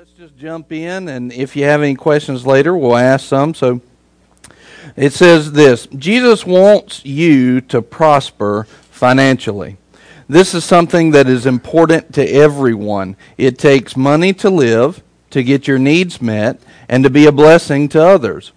let's 0.00 0.12
just 0.12 0.34
jump 0.38 0.72
in, 0.72 1.08
and 1.08 1.30
if 1.30 1.54
you 1.54 1.64
have 1.64 1.82
any 1.82 1.94
questions 1.94 2.46
later, 2.46 2.74
we'll 2.74 2.96
ask 2.96 3.28
some. 3.28 3.52
So 3.52 3.82
it 4.96 5.12
says 5.12 5.52
this 5.52 5.88
Jesus 5.88 6.46
wants 6.46 7.04
you 7.04 7.60
to 7.60 7.82
prosper 7.82 8.64
financially. 8.90 9.76
This 10.26 10.54
is 10.54 10.64
something 10.64 11.10
that 11.10 11.28
is 11.28 11.44
important 11.44 12.14
to 12.14 12.26
everyone. 12.26 13.14
It 13.36 13.58
takes 13.58 13.94
money 13.94 14.32
to 14.34 14.48
live, 14.48 15.02
to 15.32 15.42
get 15.42 15.68
your 15.68 15.78
needs 15.78 16.22
met, 16.22 16.62
and 16.88 17.04
to 17.04 17.10
be 17.10 17.26
a 17.26 17.32
blessing 17.32 17.86
to 17.90 18.02
others. 18.02 18.52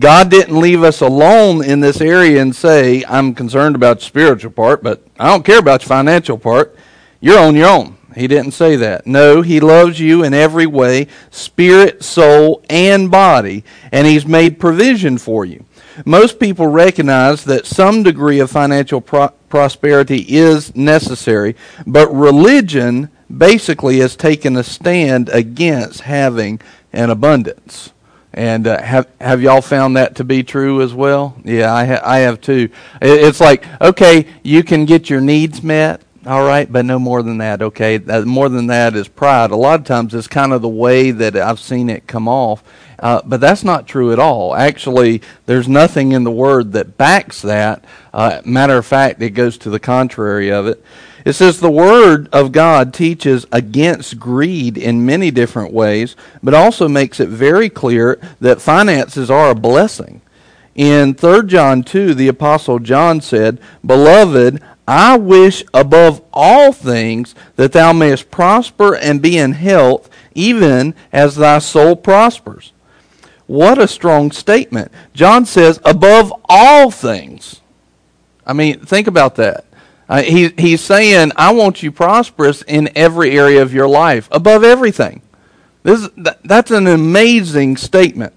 God 0.00 0.32
didn't 0.32 0.58
leave 0.58 0.82
us 0.82 1.00
alone 1.00 1.64
in 1.64 1.78
this 1.78 2.00
area 2.00 2.42
and 2.42 2.56
say, 2.56 3.04
I'm 3.08 3.36
concerned 3.36 3.76
about 3.76 4.00
the 4.00 4.04
spiritual 4.04 4.50
part, 4.50 4.82
but 4.82 5.06
I 5.16 5.28
don't 5.28 5.44
care 5.44 5.60
about 5.60 5.82
your 5.82 5.90
financial 5.90 6.38
part. 6.38 6.76
You're 7.20 7.38
on 7.38 7.54
your 7.54 7.68
own. 7.68 7.97
He 8.18 8.26
didn't 8.26 8.52
say 8.52 8.76
that. 8.76 9.06
No, 9.06 9.42
He 9.42 9.60
loves 9.60 10.00
you 10.00 10.24
in 10.24 10.34
every 10.34 10.66
way 10.66 11.06
spirit, 11.30 12.02
soul, 12.02 12.62
and 12.68 13.10
body, 13.10 13.64
and 13.92 14.06
He's 14.06 14.26
made 14.26 14.58
provision 14.58 15.18
for 15.18 15.44
you. 15.44 15.64
Most 16.04 16.38
people 16.38 16.66
recognize 16.66 17.44
that 17.44 17.66
some 17.66 18.02
degree 18.02 18.38
of 18.40 18.50
financial 18.50 19.00
pro- 19.00 19.28
prosperity 19.48 20.24
is 20.28 20.74
necessary, 20.76 21.56
but 21.86 22.12
religion 22.14 23.10
basically 23.36 23.98
has 23.98 24.16
taken 24.16 24.56
a 24.56 24.64
stand 24.64 25.28
against 25.28 26.02
having 26.02 26.60
an 26.92 27.10
abundance. 27.10 27.92
And 28.32 28.66
uh, 28.66 28.80
have 28.82 29.08
have 29.20 29.42
y'all 29.42 29.62
found 29.62 29.96
that 29.96 30.16
to 30.16 30.24
be 30.24 30.42
true 30.44 30.82
as 30.82 30.94
well? 30.94 31.36
Yeah, 31.44 31.74
I 31.74 31.84
ha- 31.86 32.02
I 32.04 32.18
have 32.18 32.40
too. 32.40 32.68
It's 33.00 33.40
like 33.40 33.64
okay, 33.80 34.26
you 34.42 34.62
can 34.62 34.84
get 34.84 35.10
your 35.10 35.20
needs 35.20 35.62
met, 35.62 36.02
all 36.28 36.44
right, 36.44 36.70
but 36.70 36.84
no 36.84 36.98
more 36.98 37.22
than 37.22 37.38
that. 37.38 37.62
Okay, 37.62 37.96
more 37.96 38.50
than 38.50 38.66
that 38.66 38.94
is 38.94 39.08
pride. 39.08 39.50
A 39.50 39.56
lot 39.56 39.80
of 39.80 39.86
times 39.86 40.12
it's 40.12 40.26
kind 40.26 40.52
of 40.52 40.60
the 40.60 40.68
way 40.68 41.10
that 41.10 41.34
I've 41.34 41.58
seen 41.58 41.88
it 41.88 42.06
come 42.06 42.28
off, 42.28 42.62
uh, 42.98 43.22
but 43.24 43.40
that's 43.40 43.64
not 43.64 43.88
true 43.88 44.12
at 44.12 44.18
all. 44.18 44.54
Actually, 44.54 45.22
there's 45.46 45.68
nothing 45.68 46.12
in 46.12 46.24
the 46.24 46.30
Word 46.30 46.72
that 46.72 46.98
backs 46.98 47.40
that. 47.40 47.82
Uh, 48.12 48.42
matter 48.44 48.76
of 48.76 48.84
fact, 48.84 49.22
it 49.22 49.30
goes 49.30 49.56
to 49.56 49.70
the 49.70 49.80
contrary 49.80 50.52
of 50.52 50.66
it. 50.66 50.84
It 51.24 51.32
says 51.32 51.60
the 51.60 51.70
Word 51.70 52.28
of 52.30 52.52
God 52.52 52.92
teaches 52.92 53.46
against 53.50 54.18
greed 54.18 54.76
in 54.76 55.06
many 55.06 55.30
different 55.30 55.72
ways, 55.72 56.14
but 56.42 56.52
also 56.52 56.88
makes 56.88 57.20
it 57.20 57.30
very 57.30 57.70
clear 57.70 58.20
that 58.40 58.60
finances 58.60 59.30
are 59.30 59.50
a 59.50 59.54
blessing. 59.54 60.20
In 60.74 61.14
3 61.14 61.46
John 61.46 61.82
2, 61.82 62.14
the 62.14 62.28
Apostle 62.28 62.78
John 62.80 63.20
said, 63.20 63.58
Beloved, 63.84 64.62
I 64.90 65.18
wish 65.18 65.62
above 65.74 66.22
all 66.32 66.72
things 66.72 67.34
that 67.56 67.72
thou 67.72 67.92
mayest 67.92 68.30
prosper 68.30 68.96
and 68.96 69.20
be 69.20 69.36
in 69.36 69.52
health, 69.52 70.08
even 70.34 70.94
as 71.12 71.36
thy 71.36 71.58
soul 71.58 71.94
prospers. 71.94 72.72
What 73.46 73.76
a 73.76 73.86
strong 73.86 74.30
statement. 74.30 74.90
John 75.12 75.44
says, 75.44 75.78
above 75.84 76.32
all 76.48 76.90
things. 76.90 77.60
I 78.46 78.54
mean, 78.54 78.80
think 78.80 79.06
about 79.06 79.34
that. 79.36 79.66
Uh, 80.08 80.22
he, 80.22 80.48
he's 80.56 80.80
saying, 80.80 81.32
I 81.36 81.52
want 81.52 81.82
you 81.82 81.92
prosperous 81.92 82.62
in 82.62 82.88
every 82.96 83.38
area 83.38 83.60
of 83.60 83.74
your 83.74 83.88
life, 83.88 84.26
above 84.32 84.64
everything. 84.64 85.20
This, 85.82 86.08
that, 86.16 86.42
that's 86.44 86.70
an 86.70 86.86
amazing 86.86 87.76
statement. 87.76 88.32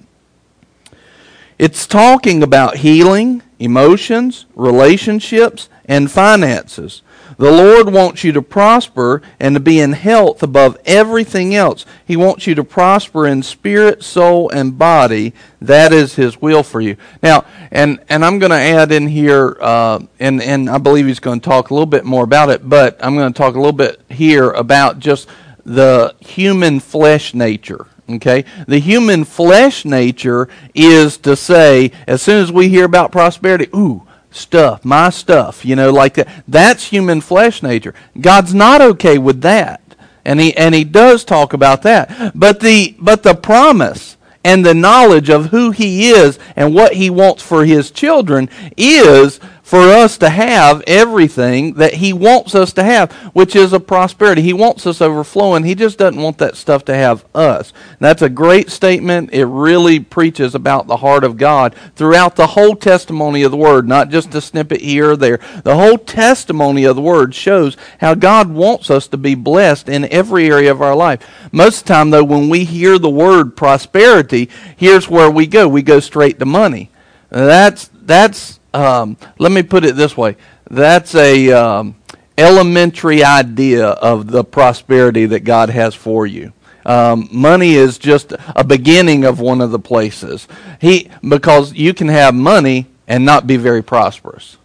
It's 1.58 1.88
talking 1.88 2.44
about 2.44 2.78
healing, 2.78 3.42
emotions, 3.58 4.48
relationships, 4.54 5.70
and 5.86 6.12
finances. 6.12 7.02
The 7.38 7.52
Lord 7.52 7.92
wants 7.92 8.24
you 8.24 8.32
to 8.34 8.42
prosper 8.42 9.22
and 9.40 9.56
to 9.56 9.60
be 9.60 9.80
in 9.80 9.94
health 9.94 10.44
above 10.44 10.78
everything 10.86 11.56
else. 11.56 11.86
He 12.06 12.16
wants 12.16 12.46
you 12.46 12.54
to 12.56 12.64
prosper 12.64 13.26
in 13.26 13.42
spirit, 13.42 14.04
soul, 14.04 14.50
and 14.50 14.78
body. 14.78 15.34
That 15.60 15.92
is 15.94 16.16
His 16.16 16.42
will 16.42 16.62
for 16.62 16.82
you. 16.82 16.98
Now, 17.24 17.46
and, 17.72 18.00
and 18.10 18.24
I'm 18.24 18.38
going 18.38 18.52
to 18.52 18.58
add 18.58 18.92
in 18.92 19.08
here, 19.08 19.58
uh, 19.60 20.02
and, 20.20 20.42
and 20.42 20.70
I 20.70 20.78
believe 20.78 21.08
He's 21.08 21.20
going 21.20 21.40
to 21.40 21.50
talk 21.50 21.70
a 21.70 21.74
little 21.74 21.88
bit 21.88 22.06
more 22.06 22.24
about 22.24 22.50
it, 22.50 22.68
but 22.68 23.04
I'm 23.04 23.16
going 23.16 23.34
to 23.34 23.38
talk 23.38 23.56
a 23.56 23.60
little 23.60 23.72
bit 23.72 24.02
here 24.10 24.52
about 24.52 25.00
just 25.00 25.28
the 25.66 26.16
human 26.20 26.80
flesh 26.80 27.34
nature. 27.34 27.88
Okay? 28.10 28.46
The 28.68 28.80
human 28.80 29.24
flesh 29.24 29.86
nature 29.86 30.48
is 30.76 31.18
to 31.20 31.36
say, 31.36 31.92
as 32.08 32.22
soon 32.22 32.44
as 32.44 32.52
we 32.52 32.70
hear 32.70 32.86
about 32.86 33.12
prosperity, 33.12 33.68
ooh, 33.76 34.06
stuff, 34.32 34.84
my 34.84 35.10
stuff, 35.10 35.64
you 35.64 35.76
know, 35.76 35.92
like 35.92 36.16
that. 36.16 36.44
That's 36.48 36.86
human 36.86 37.22
flesh 37.22 37.62
nature. 37.62 37.94
God's 38.20 38.54
not 38.54 38.82
okay 38.82 39.18
with 39.18 39.42
that. 39.42 39.82
And 40.26 40.40
he 40.40 40.56
and 40.56 40.74
he 40.74 40.84
does 40.84 41.24
talk 41.24 41.54
about 41.54 41.82
that. 41.84 42.32
But 42.34 42.60
the 42.60 42.96
but 43.00 43.24
the 43.24 43.36
promise 43.36 44.18
and 44.44 44.66
the 44.66 44.74
knowledge 44.74 45.30
of 45.30 45.48
who 45.48 45.72
he 45.72 46.10
is 46.10 46.40
and 46.56 46.74
what 46.74 46.94
he 46.94 47.10
wants 47.10 47.44
for 47.44 47.66
his 47.66 47.92
children 47.92 48.50
is 48.78 49.40
for 49.64 49.80
us 49.80 50.18
to 50.18 50.30
have 50.30 50.84
everything 50.88 51.76
that 51.76 51.96
He 51.96 52.14
wants 52.14 52.56
us 52.56 52.74
to 52.74 52.84
have, 52.84 53.12
which 53.34 53.56
is 53.56 53.74
a 53.74 53.80
prosperity. 53.80 54.42
He 54.42 54.54
wants 54.54 54.86
us 54.86 55.02
overflowing. 55.02 55.64
He 55.64 55.76
just 55.76 55.98
doesn't 55.98 56.22
want 56.22 56.38
that 56.40 56.58
stuff 56.58 56.86
to 56.86 56.96
have 56.96 57.26
us. 57.36 57.72
And 57.90 58.00
that's 58.00 58.22
a 58.22 58.30
great 58.30 58.70
statement. 58.70 59.34
It 59.34 59.46
really 59.46 60.00
preaches 60.00 60.56
about 60.56 60.88
the 60.88 60.98
heart 60.98 61.24
of 61.24 61.38
God 61.38 61.76
throughout 61.96 62.36
the 62.36 62.48
whole 62.48 62.76
testimony 62.76 63.44
of 63.44 63.52
the 63.52 63.58
Word, 63.58 63.88
not 63.88 64.10
just 64.10 64.36
a 64.36 64.42
snippet 64.42 64.82
here 64.82 65.12
or 65.12 65.18
there. 65.18 65.40
The 65.64 65.76
whole 65.76 65.98
testimony 65.98 66.86
of 66.86 66.96
the 66.96 67.02
Word 67.02 67.36
shows 67.36 67.78
how 68.00 68.16
God 68.16 68.50
wants 68.50 68.90
us 68.90 69.08
to 69.10 69.18
be 69.18 69.36
blessed 69.36 69.90
in 69.90 70.06
every 70.12 70.48
area 70.48 70.72
of 70.72 70.82
our 70.82 70.96
life. 70.96 71.28
Most 71.52 71.82
of 71.82 71.88
the 71.88 71.94
time, 71.94 72.10
though, 72.10 72.24
when 72.24 72.50
we 72.50 72.64
hear 72.64 72.98
the 72.98 73.10
word 73.10 73.56
prosperity, 73.56 74.50
here's 74.76 75.10
where 75.10 75.30
we 75.30 75.48
go. 75.48 75.68
We 75.68 75.82
go 75.82 76.00
straight 76.00 76.40
to 76.40 76.46
money. 76.46 76.90
That's 77.30 77.90
that's 77.94 78.60
um, 78.74 79.18
let 79.38 79.52
me 79.52 79.64
put 79.64 79.84
it 79.84 79.96
this 79.96 80.16
way 80.16 80.36
that's 80.70 81.16
a 81.16 81.52
um, 81.52 81.96
elementary 82.38 83.24
idea 83.24 83.88
of 83.88 84.28
the 84.28 84.44
prosperity 84.44 85.26
that 85.28 85.42
God 85.42 85.70
has 85.70 85.94
for 85.94 86.26
you. 86.26 86.54
Um, 86.86 87.30
money 87.32 87.74
is 87.74 88.00
just 88.00 88.34
a 88.56 88.64
beginning 88.64 89.24
of 89.24 89.40
one 89.40 89.62
of 89.62 89.72
the 89.72 89.80
places. 89.80 90.48
He 90.80 91.12
because 91.28 91.74
you 91.74 91.94
can 91.94 92.08
have 92.08 92.34
money 92.34 92.88
and 93.08 93.24
not 93.24 93.46
be 93.46 93.58
very 93.58 93.84
prosperous. 93.84 94.58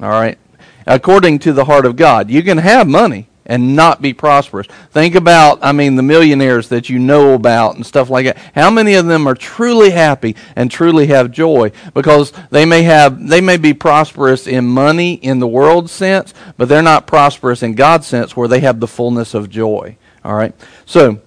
All 0.00 0.10
right, 0.10 0.38
according 0.86 1.40
to 1.40 1.52
the 1.52 1.64
heart 1.64 1.86
of 1.86 1.96
God, 1.96 2.30
you 2.30 2.42
can 2.42 2.58
have 2.58 2.86
money 2.86 3.28
and 3.46 3.76
not 3.76 4.00
be 4.00 4.14
prosperous. 4.14 4.66
Think 4.90 5.14
about, 5.14 5.58
I 5.62 5.72
mean, 5.72 5.96
the 5.96 6.02
millionaires 6.02 6.68
that 6.68 6.88
you 6.88 6.98
know 6.98 7.34
about 7.34 7.76
and 7.76 7.84
stuff 7.84 8.08
like 8.10 8.26
that. 8.26 8.38
How 8.54 8.70
many 8.70 8.94
of 8.94 9.06
them 9.06 9.26
are 9.26 9.34
truly 9.34 9.90
happy 9.90 10.36
and 10.56 10.70
truly 10.70 11.08
have 11.08 11.30
joy? 11.30 11.72
Because 11.92 12.32
they 12.50 12.64
may 12.64 12.82
have, 12.82 13.28
they 13.28 13.40
may 13.40 13.56
be 13.56 13.74
prosperous 13.74 14.46
in 14.46 14.66
money 14.66 15.14
in 15.14 15.40
the 15.40 15.48
world 15.48 15.90
sense, 15.90 16.32
but 16.56 16.68
they're 16.68 16.82
not 16.82 17.06
prosperous 17.06 17.62
in 17.62 17.74
God's 17.74 18.06
sense 18.06 18.36
where 18.36 18.48
they 18.48 18.60
have 18.60 18.80
the 18.80 18.88
fullness 18.88 19.34
of 19.34 19.50
joy. 19.50 19.96
All 20.24 20.34
right? 20.34 20.54
So, 20.86 21.20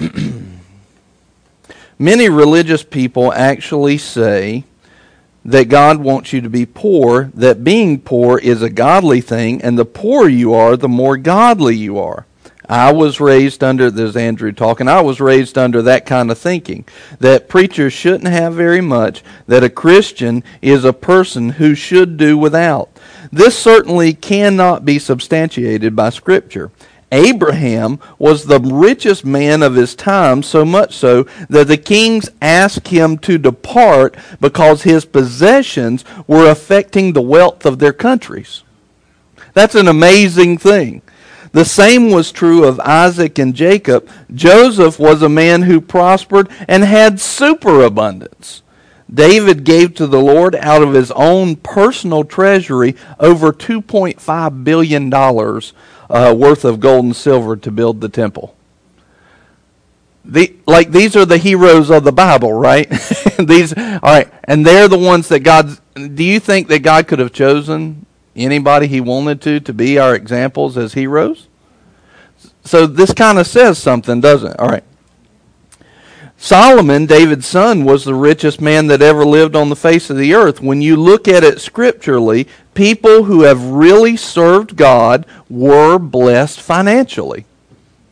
many 1.98 2.28
religious 2.28 2.82
people 2.82 3.32
actually 3.32 3.98
say, 3.98 4.64
that 5.44 5.68
God 5.68 5.98
wants 5.98 6.32
you 6.32 6.40
to 6.40 6.48
be 6.48 6.66
poor, 6.66 7.30
that 7.34 7.64
being 7.64 8.00
poor 8.00 8.38
is 8.38 8.62
a 8.62 8.70
godly 8.70 9.20
thing, 9.20 9.60
and 9.62 9.78
the 9.78 9.84
poorer 9.84 10.28
you 10.28 10.54
are, 10.54 10.76
the 10.76 10.88
more 10.88 11.16
godly 11.16 11.76
you 11.76 11.98
are. 11.98 12.26
I 12.66 12.92
was 12.92 13.20
raised 13.20 13.62
under, 13.62 13.90
there's 13.90 14.16
Andrew 14.16 14.50
talking, 14.50 14.88
I 14.88 15.02
was 15.02 15.20
raised 15.20 15.58
under 15.58 15.82
that 15.82 16.06
kind 16.06 16.30
of 16.30 16.38
thinking. 16.38 16.86
That 17.20 17.48
preachers 17.48 17.92
shouldn't 17.92 18.28
have 18.28 18.54
very 18.54 18.80
much, 18.80 19.22
that 19.46 19.62
a 19.62 19.68
Christian 19.68 20.42
is 20.62 20.84
a 20.84 20.94
person 20.94 21.50
who 21.50 21.74
should 21.74 22.16
do 22.16 22.38
without. 22.38 22.88
This 23.30 23.58
certainly 23.58 24.14
cannot 24.14 24.84
be 24.84 24.98
substantiated 24.98 25.94
by 25.94 26.08
Scripture. 26.08 26.70
Abraham 27.14 28.00
was 28.18 28.44
the 28.44 28.58
richest 28.58 29.24
man 29.24 29.62
of 29.62 29.76
his 29.76 29.94
time, 29.94 30.42
so 30.42 30.64
much 30.64 30.94
so 30.96 31.22
that 31.48 31.68
the 31.68 31.76
kings 31.76 32.28
asked 32.42 32.88
him 32.88 33.18
to 33.18 33.38
depart 33.38 34.16
because 34.40 34.82
his 34.82 35.04
possessions 35.04 36.04
were 36.26 36.50
affecting 36.50 37.12
the 37.12 37.22
wealth 37.22 37.64
of 37.64 37.78
their 37.78 37.92
countries. 37.92 38.64
That's 39.52 39.76
an 39.76 39.86
amazing 39.86 40.58
thing. 40.58 41.02
The 41.52 41.64
same 41.64 42.10
was 42.10 42.32
true 42.32 42.64
of 42.64 42.80
Isaac 42.80 43.38
and 43.38 43.54
Jacob. 43.54 44.08
Joseph 44.34 44.98
was 44.98 45.22
a 45.22 45.28
man 45.28 45.62
who 45.62 45.80
prospered 45.80 46.48
and 46.66 46.82
had 46.82 47.20
superabundance. 47.20 48.62
David 49.12 49.62
gave 49.62 49.94
to 49.94 50.08
the 50.08 50.20
Lord 50.20 50.56
out 50.56 50.82
of 50.82 50.94
his 50.94 51.12
own 51.12 51.54
personal 51.54 52.24
treasury 52.24 52.96
over 53.20 53.52
$2.5 53.52 54.64
billion 54.64 55.10
uh, 56.10 56.34
worth 56.36 56.64
of 56.64 56.80
gold 56.80 57.04
and 57.04 57.16
silver 57.16 57.56
to 57.56 57.70
build 57.70 58.00
the 58.00 58.08
temple. 58.08 58.56
The, 60.24 60.54
like 60.66 60.90
these 60.90 61.16
are 61.16 61.26
the 61.26 61.38
heroes 61.38 61.90
of 61.90 62.04
the 62.04 62.12
Bible, 62.12 62.52
right? 62.52 62.88
these, 63.38 63.76
all 63.76 63.98
right, 64.02 64.32
and 64.44 64.64
they're 64.64 64.88
the 64.88 64.98
ones 64.98 65.28
that 65.28 65.40
God. 65.40 65.78
Do 65.94 66.24
you 66.24 66.40
think 66.40 66.68
that 66.68 66.80
God 66.80 67.06
could 67.06 67.18
have 67.18 67.32
chosen 67.32 68.06
anybody 68.34 68.86
He 68.86 69.00
wanted 69.00 69.42
to 69.42 69.60
to 69.60 69.72
be 69.74 69.98
our 69.98 70.14
examples 70.14 70.78
as 70.78 70.94
heroes? 70.94 71.48
so 72.64 72.86
this 72.86 73.12
kind 73.12 73.38
of 73.38 73.46
says 73.46 73.78
something, 73.78 74.20
doesn't 74.20 74.52
it? 74.52 74.58
All 74.58 74.68
right. 74.68 74.84
Solomon, 76.36 77.06
David's 77.06 77.46
son, 77.46 77.84
was 77.84 78.04
the 78.04 78.14
richest 78.14 78.60
man 78.60 78.86
that 78.88 79.00
ever 79.00 79.24
lived 79.24 79.56
on 79.56 79.70
the 79.70 79.76
face 79.76 80.10
of 80.10 80.16
the 80.16 80.34
earth. 80.34 80.60
When 80.60 80.82
you 80.82 80.96
look 80.96 81.26
at 81.26 81.44
it 81.44 81.60
scripturally, 81.60 82.46
people 82.74 83.24
who 83.24 83.42
have 83.42 83.64
really 83.64 84.16
served 84.16 84.76
God 84.76 85.24
were 85.48 85.98
blessed 85.98 86.60
financially. 86.60 87.46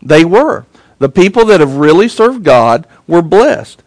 They 0.00 0.24
were. 0.24 0.64
The 0.98 1.08
people 1.08 1.44
that 1.46 1.60
have 1.60 1.76
really 1.76 2.08
served 2.08 2.44
God 2.44 2.86
were 3.06 3.22
blessed. 3.22 3.82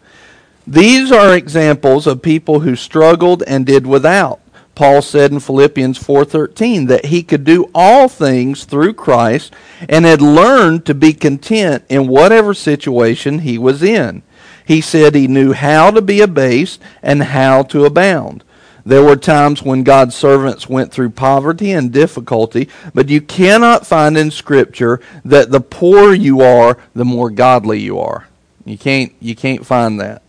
These 0.66 1.12
are 1.12 1.34
examples 1.34 2.06
of 2.06 2.22
people 2.22 2.60
who 2.60 2.76
struggled 2.76 3.42
and 3.44 3.64
did 3.64 3.86
without. 3.86 4.40
Paul 4.76 5.00
said 5.00 5.32
in 5.32 5.40
Philippians 5.40 5.98
4:13 5.98 6.86
that 6.86 7.06
he 7.06 7.22
could 7.22 7.44
do 7.44 7.70
all 7.74 8.08
things 8.08 8.64
through 8.64 8.92
Christ 8.92 9.52
and 9.88 10.04
had 10.04 10.20
learned 10.20 10.84
to 10.84 10.94
be 10.94 11.14
content 11.14 11.82
in 11.88 12.06
whatever 12.06 12.54
situation 12.54 13.40
he 13.40 13.58
was 13.58 13.82
in. 13.82 14.22
He 14.64 14.80
said 14.80 15.14
he 15.14 15.26
knew 15.26 15.54
how 15.54 15.90
to 15.90 16.02
be 16.02 16.20
abased 16.20 16.80
and 17.02 17.22
how 17.22 17.62
to 17.64 17.86
abound. 17.86 18.44
There 18.84 19.02
were 19.02 19.16
times 19.16 19.62
when 19.62 19.82
God's 19.82 20.14
servants 20.14 20.68
went 20.68 20.92
through 20.92 21.10
poverty 21.10 21.72
and 21.72 21.90
difficulty, 21.90 22.68
but 22.94 23.08
you 23.08 23.20
cannot 23.20 23.86
find 23.86 24.16
in 24.16 24.30
scripture 24.30 25.00
that 25.24 25.50
the 25.50 25.60
poorer 25.60 26.14
you 26.14 26.42
are, 26.42 26.76
the 26.94 27.04
more 27.04 27.30
godly 27.30 27.80
you 27.80 27.98
are. 27.98 28.28
You 28.66 28.76
can't 28.76 29.12
you 29.20 29.34
can't 29.34 29.64
find 29.64 29.98
that. 30.00 30.22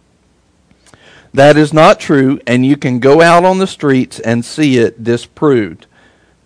That 1.33 1.57
is 1.57 1.73
not 1.73 1.99
true, 1.99 2.39
and 2.47 2.65
you 2.65 2.77
can 2.77 2.99
go 2.99 3.21
out 3.21 3.43
on 3.43 3.59
the 3.59 3.67
streets 3.67 4.19
and 4.19 4.43
see 4.43 4.77
it 4.77 5.03
disproved. 5.03 5.85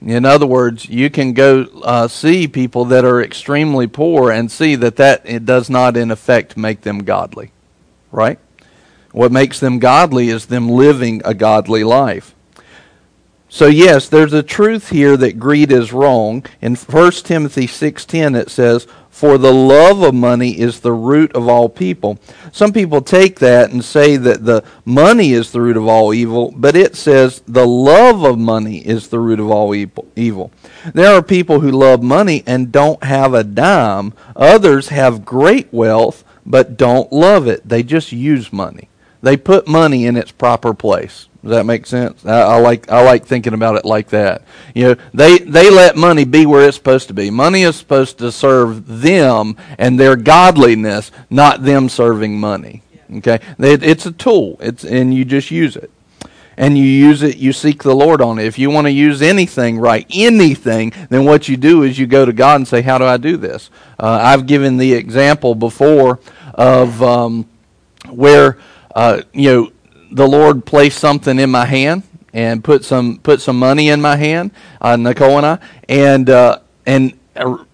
In 0.01 0.25
other 0.25 0.47
words, 0.47 0.89
you 0.89 1.09
can 1.09 1.33
go 1.33 1.67
uh, 1.83 2.07
see 2.07 2.47
people 2.47 2.85
that 2.85 3.05
are 3.05 3.21
extremely 3.21 3.85
poor 3.85 4.31
and 4.31 4.51
see 4.51 4.75
that 4.75 4.95
that 4.95 5.21
it 5.25 5.45
does 5.45 5.69
not, 5.69 5.95
in 5.95 6.09
effect, 6.09 6.57
make 6.57 6.81
them 6.81 7.03
godly. 7.03 7.51
Right? 8.11 8.39
What 9.11 9.31
makes 9.31 9.59
them 9.59 9.79
godly 9.79 10.29
is 10.29 10.47
them 10.47 10.69
living 10.69 11.21
a 11.23 11.33
godly 11.33 11.83
life. 11.83 12.33
So 13.47 13.67
yes, 13.67 14.07
there's 14.07 14.33
a 14.33 14.41
truth 14.41 14.89
here 14.89 15.17
that 15.17 15.37
greed 15.37 15.71
is 15.71 15.91
wrong. 15.91 16.45
In 16.61 16.75
1 16.75 17.11
Timothy 17.25 17.67
6:10 17.67 18.35
it 18.35 18.49
says, 18.49 18.87
"For 19.21 19.37
the 19.37 19.53
love 19.53 20.01
of 20.01 20.15
money 20.15 20.59
is 20.59 20.79
the 20.79 20.93
root 20.93 21.31
of 21.33 21.47
all 21.47 21.69
people." 21.69 22.17
Some 22.51 22.73
people 22.73 23.01
take 23.01 23.37
that 23.37 23.69
and 23.71 23.85
say 23.85 24.17
that 24.17 24.45
the 24.45 24.63
money 24.83 25.33
is 25.33 25.51
the 25.51 25.61
root 25.61 25.77
of 25.77 25.87
all 25.87 26.11
evil, 26.11 26.51
but 26.57 26.75
it 26.75 26.95
says 26.95 27.43
the 27.47 27.67
love 27.67 28.23
of 28.23 28.39
money 28.39 28.77
is 28.77 29.09
the 29.09 29.19
root 29.19 29.39
of 29.39 29.51
all 29.51 29.75
evil. 30.15 30.49
There 30.95 31.13
are 31.13 31.21
people 31.21 31.59
who 31.59 31.69
love 31.69 32.01
money 32.01 32.41
and 32.47 32.71
don't 32.71 33.03
have 33.03 33.35
a 33.35 33.43
dime. 33.43 34.13
Others 34.35 34.87
have 34.87 35.23
great 35.23 35.67
wealth 35.71 36.23
but 36.43 36.75
don't 36.75 37.13
love 37.13 37.45
it. 37.45 37.61
They 37.63 37.83
just 37.83 38.11
use 38.11 38.51
money. 38.51 38.89
They 39.21 39.37
put 39.37 39.67
money 39.67 40.07
in 40.07 40.17
its 40.17 40.31
proper 40.31 40.73
place. 40.73 41.27
Does 41.41 41.51
that 41.51 41.65
make 41.65 41.87
sense? 41.87 42.23
I, 42.23 42.41
I, 42.41 42.59
like 42.59 42.91
I 42.91 43.03
like 43.03 43.25
thinking 43.25 43.53
about 43.53 43.75
it 43.75 43.83
like 43.83 44.09
that. 44.09 44.43
You 44.75 44.89
know, 44.89 44.95
they 45.11 45.39
they 45.39 45.71
let 45.71 45.95
money 45.95 46.23
be 46.23 46.45
where 46.45 46.67
it's 46.67 46.77
supposed 46.77 47.07
to 47.07 47.15
be. 47.15 47.31
Money 47.31 47.63
is 47.63 47.75
supposed 47.75 48.19
to 48.19 48.31
serve 48.31 49.01
them 49.01 49.57
and 49.79 49.99
their 49.99 50.15
godliness, 50.15 51.11
not 51.31 51.63
them 51.63 51.89
serving 51.89 52.39
money. 52.39 52.83
Okay, 53.17 53.39
it, 53.57 53.81
it's 53.81 54.05
a 54.05 54.11
tool. 54.11 54.57
It's 54.59 54.83
and 54.83 55.13
you 55.13 55.25
just 55.25 55.49
use 55.49 55.75
it, 55.75 55.89
and 56.57 56.77
you 56.77 56.85
use 56.85 57.23
it. 57.23 57.37
You 57.37 57.53
seek 57.53 57.81
the 57.81 57.95
Lord 57.95 58.21
on 58.21 58.37
it. 58.37 58.45
If 58.45 58.59
you 58.59 58.69
want 58.69 58.85
to 58.85 58.91
use 58.91 59.23
anything 59.23 59.79
right, 59.79 60.05
anything, 60.13 60.93
then 61.09 61.25
what 61.25 61.49
you 61.49 61.57
do 61.57 61.81
is 61.81 61.97
you 61.97 62.05
go 62.05 62.23
to 62.23 62.33
God 62.33 62.57
and 62.57 62.67
say, 62.67 62.83
"How 62.83 62.99
do 62.99 63.05
I 63.05 63.17
do 63.17 63.35
this?" 63.35 63.71
Uh, 63.99 64.19
I've 64.21 64.45
given 64.45 64.77
the 64.77 64.93
example 64.93 65.55
before 65.55 66.19
of 66.53 67.01
um, 67.01 67.49
where 68.09 68.59
uh, 68.95 69.23
you 69.33 69.51
know 69.51 69.71
the 70.11 70.27
Lord 70.27 70.65
placed 70.65 70.99
something 70.99 71.39
in 71.39 71.49
my 71.49 71.65
hand 71.65 72.03
and 72.33 72.63
put 72.63 72.85
some 72.85 73.17
put 73.17 73.41
some 73.41 73.57
money 73.57 73.89
in 73.89 74.01
my 74.01 74.15
hand, 74.15 74.51
uh, 74.79 74.95
Nicole 74.95 75.37
and 75.37 75.45
I, 75.45 75.59
and 75.89 76.29
uh, 76.29 76.59
and 76.85 77.17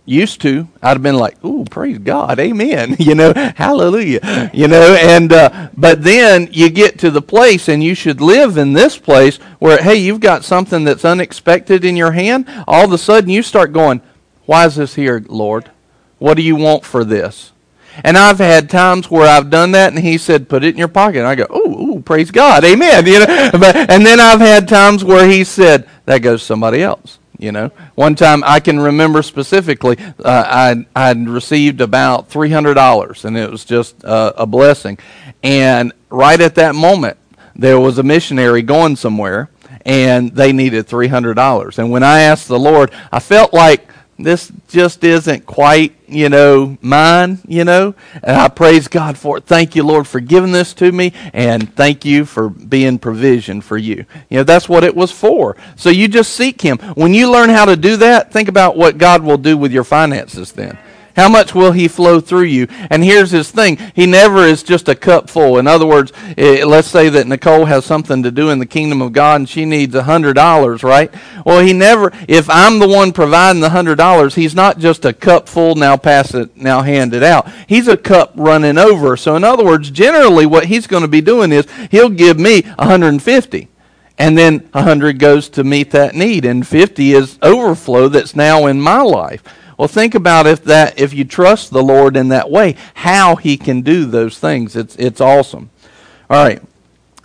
used 0.06 0.42
to 0.42 0.68
I'd 0.82 0.94
have 0.94 1.04
been 1.04 1.18
like, 1.18 1.44
"Ooh, 1.44 1.66
praise 1.70 1.98
God, 2.00 2.40
Amen," 2.40 2.96
you 3.00 3.16
know, 3.16 3.34
Hallelujah, 3.56 4.52
you 4.54 4.68
know, 4.68 4.96
and 4.96 5.32
uh, 5.34 5.70
but 5.76 6.04
then 6.04 6.50
you 6.52 6.70
get 6.70 7.00
to 7.00 7.12
the 7.12 7.22
place, 7.22 7.68
and 7.68 7.84
you 7.84 7.94
should 7.94 8.22
live 8.22 8.58
in 8.58 8.74
this 8.74 8.98
place 8.98 9.38
where, 9.60 9.82
hey, 9.82 9.96
you've 9.96 10.22
got 10.22 10.44
something 10.46 10.84
that's 10.84 11.06
unexpected 11.06 11.84
in 11.84 11.96
your 11.96 12.12
hand. 12.12 12.48
All 12.68 12.86
of 12.86 12.94
a 12.94 12.98
sudden, 12.98 13.30
you 13.30 13.44
start 13.44 13.74
going, 13.74 14.02
"Why 14.46 14.66
is 14.66 14.76
this 14.76 14.96
here, 14.96 15.24
Lord? 15.28 15.72
What 16.20 16.36
do 16.36 16.44
you 16.44 16.56
want 16.56 16.86
for 16.86 17.04
this?" 17.04 17.52
And 18.04 18.18
I've 18.18 18.40
had 18.40 18.70
times 18.70 19.10
where 19.10 19.28
I've 19.28 19.50
done 19.50 19.72
that, 19.72 19.94
and 19.94 20.04
he 20.04 20.18
said, 20.18 20.50
"Put 20.50 20.64
it 20.64 20.70
in 20.70 20.78
your 20.78 20.88
pocket." 20.88 21.20
And 21.20 21.28
I 21.28 21.36
go, 21.36 21.48
"Oh, 21.50 22.02
praise 22.04 22.32
God, 22.32 22.64
Amen." 22.64 23.06
You 23.06 23.20
know, 23.20 23.50
but, 23.54 23.76
and 23.76 24.06
then 24.06 24.20
I've 24.20 24.40
had 24.40 24.68
times 24.68 25.04
where 25.04 25.28
he 25.28 25.44
said, 25.44 25.88
"That 26.06 26.20
goes 26.20 26.44
somebody 26.44 26.82
else." 26.82 27.20
You 27.40 27.52
know, 27.52 27.72
one 27.94 28.16
time 28.16 28.44
I 28.44 28.60
can 28.60 28.80
remember 28.80 29.22
specifically, 29.22 29.98
uh, 30.24 30.44
I 30.48 30.86
I'd 30.96 31.30
received 31.30 31.82
about 31.82 32.30
three 32.30 32.50
hundred 32.50 32.74
dollars, 32.74 33.26
and 33.26 33.38
it 33.38 33.52
was 33.52 33.64
just 33.64 34.04
uh, 34.04 34.34
a 34.36 34.48
blessing. 34.48 34.98
And 35.44 35.94
right 36.10 36.40
at 36.42 36.56
that 36.56 36.74
moment, 36.74 37.18
there 37.56 37.80
was 37.80 38.00
a 38.00 38.04
missionary 38.04 38.64
going 38.64 38.96
somewhere, 38.96 39.52
and 39.86 40.34
they 40.34 40.52
needed 40.52 40.88
three 40.88 41.08
hundred 41.08 41.36
dollars. 41.36 41.78
And 41.78 41.92
when 41.92 42.02
I 42.02 42.22
asked 42.22 42.48
the 42.48 42.60
Lord, 42.60 42.92
I 43.12 43.20
felt 43.20 43.54
like 43.54 43.88
this 44.20 44.52
just 44.68 45.04
isn't 45.04 45.46
quite, 45.46 45.96
you 46.08 46.28
know, 46.30 46.78
mine, 46.82 47.40
you 47.48 47.64
know. 47.64 47.94
And 48.24 48.36
I 48.36 48.48
praise 48.48 48.88
God 48.88 49.18
for 49.18 49.38
it. 49.38 49.46
Thank 49.46 49.76
you, 49.76 49.84
Lord, 49.84 50.08
for 50.08 50.20
giving 50.20 50.52
this 50.52 50.74
to 50.76 50.92
me. 50.92 51.14
And 51.34 51.74
thank 51.76 52.04
you 52.04 52.26
for 52.26 52.50
being 52.50 52.98
provision 52.98 53.62
for 53.62 53.78
you. 53.78 54.06
You 54.30 54.38
know, 54.38 54.44
that's 54.44 54.68
what 54.68 54.84
it 54.84 54.96
was 54.96 55.12
for. 55.12 55.56
So 55.76 55.90
you 55.90 56.08
just 56.08 56.34
seek 56.34 56.62
Him. 56.62 56.80
When 56.96 57.14
you 57.14 57.32
learn 57.32 57.50
how 57.50 57.66
to 57.66 57.76
do 57.76 57.98
that, 57.98 58.32
think 58.32 58.50
about 58.50 58.76
what 58.76 58.98
God 58.98 59.22
will 59.22 59.38
do 59.38 59.56
with 59.58 59.72
your 59.72 59.84
finances 59.84 60.52
then. 60.52 60.78
How 61.18 61.28
much 61.28 61.56
will 61.56 61.72
he 61.72 61.88
flow 61.88 62.20
through 62.20 62.44
you? 62.44 62.68
And 62.92 63.04
here's 63.04 63.32
his 63.32 63.50
thing. 63.50 63.78
He 63.96 64.06
never 64.06 64.46
is 64.46 64.62
just 64.62 64.88
a 64.88 64.94
cup 64.94 65.32
full. 65.32 65.58
In 65.58 65.66
other 65.66 65.88
words, 65.88 66.14
eh, 66.38 66.64
let's 66.64 66.88
say 66.88 67.10
that 67.10 67.26
Nicole 67.26 67.66
has 67.66 67.86
something 67.86 68.22
to 68.22 68.30
do 68.30 68.52
in 68.52 68.60
the 68.60 68.68
kingdom 68.68 69.02
of 69.02 69.14
God 69.14 69.42
and 69.42 69.50
she 69.50 69.66
needs 69.66 69.96
a 69.96 70.04
hundred 70.04 70.36
dollars, 70.36 70.84
right? 70.84 71.12
Well, 71.44 71.66
he 71.66 71.74
never, 71.74 72.14
if 72.28 72.48
I'm 72.52 72.78
the 72.78 72.88
one 72.88 73.14
providing 73.14 73.62
the 73.62 73.72
hundred 73.72 73.96
dollars, 73.96 74.36
he's 74.36 74.54
not 74.54 74.78
just 74.78 75.06
a 75.06 75.12
cup 75.12 75.50
full, 75.50 75.74
now 75.74 75.98
pass 75.98 76.36
it, 76.36 76.56
now 76.56 76.84
hand 76.84 77.16
it 77.16 77.24
out. 77.24 77.52
He's 77.66 77.88
a 77.88 77.98
cup 77.98 78.34
running 78.36 78.78
over. 78.78 79.18
So 79.18 79.36
in 79.36 79.44
other 79.44 79.66
words, 79.66 79.90
generally 79.90 80.46
what 80.46 80.68
he's 80.68 80.86
going 80.86 81.02
to 81.02 81.08
be 81.08 81.22
doing 81.22 81.52
is 81.52 81.66
he'll 81.90 82.10
give 82.10 82.40
me 82.40 82.62
150 82.62 83.68
and 84.20 84.38
then 84.38 84.60
100 84.72 85.18
goes 85.18 85.50
to 85.50 85.64
meet 85.64 85.90
that 85.92 86.14
need 86.14 86.46
and 86.46 86.68
50 86.68 87.14
is 87.14 87.40
overflow 87.42 88.08
that's 88.08 88.36
now 88.36 88.68
in 88.68 88.80
my 88.80 89.02
life 89.02 89.44
well, 89.78 89.88
think 89.88 90.16
about 90.16 90.48
if 90.48 90.64
that 90.64 91.00
if 91.00 91.14
you 91.14 91.24
trust 91.24 91.72
the 91.72 91.84
Lord 91.84 92.18
in 92.18 92.30
that 92.30 92.50
way, 92.50 92.76
how 92.96 93.36
he 93.36 93.58
can 93.58 93.82
do 93.82 94.06
those 94.06 94.40
things. 94.40 94.76
It's 94.76 94.96
it's 94.96 95.22
awesome. 95.22 95.70
All 96.30 96.44
right. 96.44 96.62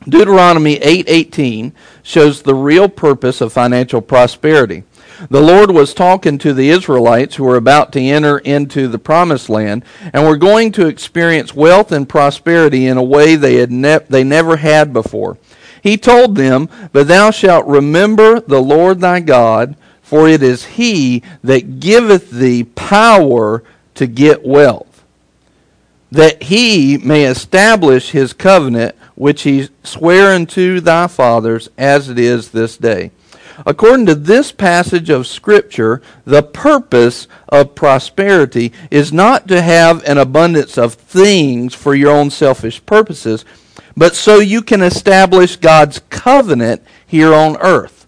Deuteronomy 0.08 0.76
8:18 0.80 1.72
shows 2.02 2.42
the 2.42 2.54
real 2.54 2.88
purpose 2.88 3.40
of 3.40 3.52
financial 3.52 4.02
prosperity. 4.02 4.84
The 5.30 5.40
Lord 5.40 5.70
was 5.70 5.94
talking 5.94 6.36
to 6.38 6.52
the 6.52 6.70
Israelites 6.70 7.36
who 7.36 7.44
were 7.44 7.56
about 7.56 7.92
to 7.92 8.00
enter 8.00 8.38
into 8.38 8.88
the 8.88 8.98
promised 8.98 9.48
land 9.48 9.84
and 10.12 10.26
were 10.26 10.36
going 10.36 10.72
to 10.72 10.88
experience 10.88 11.54
wealth 11.54 11.92
and 11.92 12.08
prosperity 12.08 12.86
in 12.86 12.96
a 12.96 13.02
way 13.02 13.36
they 13.36 13.56
had 13.56 13.70
ne- 13.70 14.00
they 14.08 14.24
never 14.24 14.56
had 14.56 14.92
before. 14.92 15.38
He 15.80 15.96
told 15.96 16.34
them, 16.34 16.68
"But 16.92 17.08
thou 17.08 17.30
shalt 17.30 17.66
remember 17.66 18.40
the 18.40 18.60
Lord 18.60 19.00
thy 19.00 19.20
God, 19.20 19.76
for 20.12 20.28
it 20.28 20.42
is 20.42 20.66
he 20.66 21.22
that 21.42 21.80
giveth 21.80 22.30
thee 22.30 22.64
power 22.64 23.64
to 23.94 24.06
get 24.06 24.44
wealth, 24.44 25.02
that 26.10 26.42
he 26.42 26.98
may 26.98 27.24
establish 27.24 28.10
his 28.10 28.34
covenant 28.34 28.94
which 29.14 29.44
he 29.44 29.70
sware 29.82 30.34
unto 30.34 30.80
thy 30.80 31.06
fathers 31.06 31.70
as 31.78 32.10
it 32.10 32.18
is 32.18 32.50
this 32.50 32.76
day. 32.76 33.10
According 33.64 34.04
to 34.04 34.14
this 34.14 34.52
passage 34.52 35.08
of 35.08 35.26
Scripture, 35.26 36.02
the 36.26 36.42
purpose 36.42 37.26
of 37.48 37.74
prosperity 37.74 38.70
is 38.90 39.14
not 39.14 39.48
to 39.48 39.62
have 39.62 40.04
an 40.04 40.18
abundance 40.18 40.76
of 40.76 40.92
things 40.92 41.72
for 41.72 41.94
your 41.94 42.14
own 42.14 42.28
selfish 42.28 42.84
purposes, 42.84 43.46
but 43.96 44.14
so 44.14 44.40
you 44.40 44.60
can 44.60 44.82
establish 44.82 45.56
God's 45.56 46.02
covenant 46.10 46.82
here 47.06 47.32
on 47.32 47.56
earth. 47.62 48.01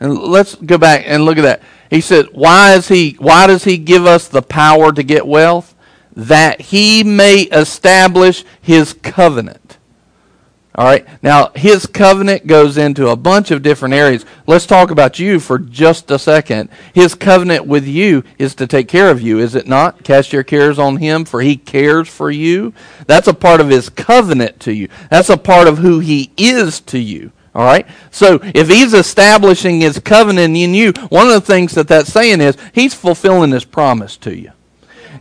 And 0.00 0.16
let's 0.16 0.54
go 0.54 0.78
back 0.78 1.04
and 1.06 1.24
look 1.24 1.38
at 1.38 1.42
that. 1.42 1.62
He 1.90 2.00
said, 2.00 2.26
why 2.32 2.74
is 2.74 2.88
he 2.88 3.16
why 3.18 3.46
does 3.46 3.64
he 3.64 3.78
give 3.78 4.06
us 4.06 4.28
the 4.28 4.42
power 4.42 4.92
to 4.92 5.02
get 5.02 5.26
wealth? 5.26 5.74
That 6.14 6.60
he 6.60 7.04
may 7.04 7.42
establish 7.42 8.44
his 8.60 8.92
covenant. 8.92 9.78
All 10.74 10.84
right. 10.84 11.04
Now, 11.24 11.50
his 11.56 11.86
covenant 11.86 12.46
goes 12.46 12.78
into 12.78 13.08
a 13.08 13.16
bunch 13.16 13.50
of 13.50 13.62
different 13.62 13.94
areas. 13.94 14.24
Let's 14.46 14.64
talk 14.64 14.92
about 14.92 15.18
you 15.18 15.40
for 15.40 15.58
just 15.58 16.08
a 16.12 16.20
second. 16.20 16.70
His 16.94 17.16
covenant 17.16 17.66
with 17.66 17.84
you 17.84 18.22
is 18.38 18.54
to 18.56 18.66
take 18.68 18.86
care 18.86 19.10
of 19.10 19.20
you, 19.20 19.40
is 19.40 19.56
it 19.56 19.66
not? 19.66 20.04
Cast 20.04 20.32
your 20.32 20.44
cares 20.44 20.78
on 20.78 20.98
him, 20.98 21.24
for 21.24 21.40
he 21.40 21.56
cares 21.56 22.08
for 22.08 22.30
you. 22.30 22.72
That's 23.08 23.26
a 23.26 23.34
part 23.34 23.60
of 23.60 23.70
his 23.70 23.88
covenant 23.88 24.60
to 24.60 24.72
you. 24.72 24.88
That's 25.10 25.30
a 25.30 25.36
part 25.36 25.66
of 25.66 25.78
who 25.78 25.98
he 25.98 26.30
is 26.36 26.78
to 26.82 26.98
you. 27.00 27.32
All 27.58 27.64
right? 27.64 27.88
So 28.12 28.38
if 28.54 28.68
he's 28.68 28.94
establishing 28.94 29.80
his 29.80 29.98
covenant 29.98 30.56
in 30.56 30.74
you, 30.74 30.92
one 31.08 31.26
of 31.26 31.32
the 31.32 31.40
things 31.40 31.74
that 31.74 31.88
that's 31.88 32.12
saying 32.12 32.40
is 32.40 32.56
he's 32.72 32.94
fulfilling 32.94 33.50
his 33.50 33.64
promise 33.64 34.16
to 34.18 34.32
you. 34.32 34.52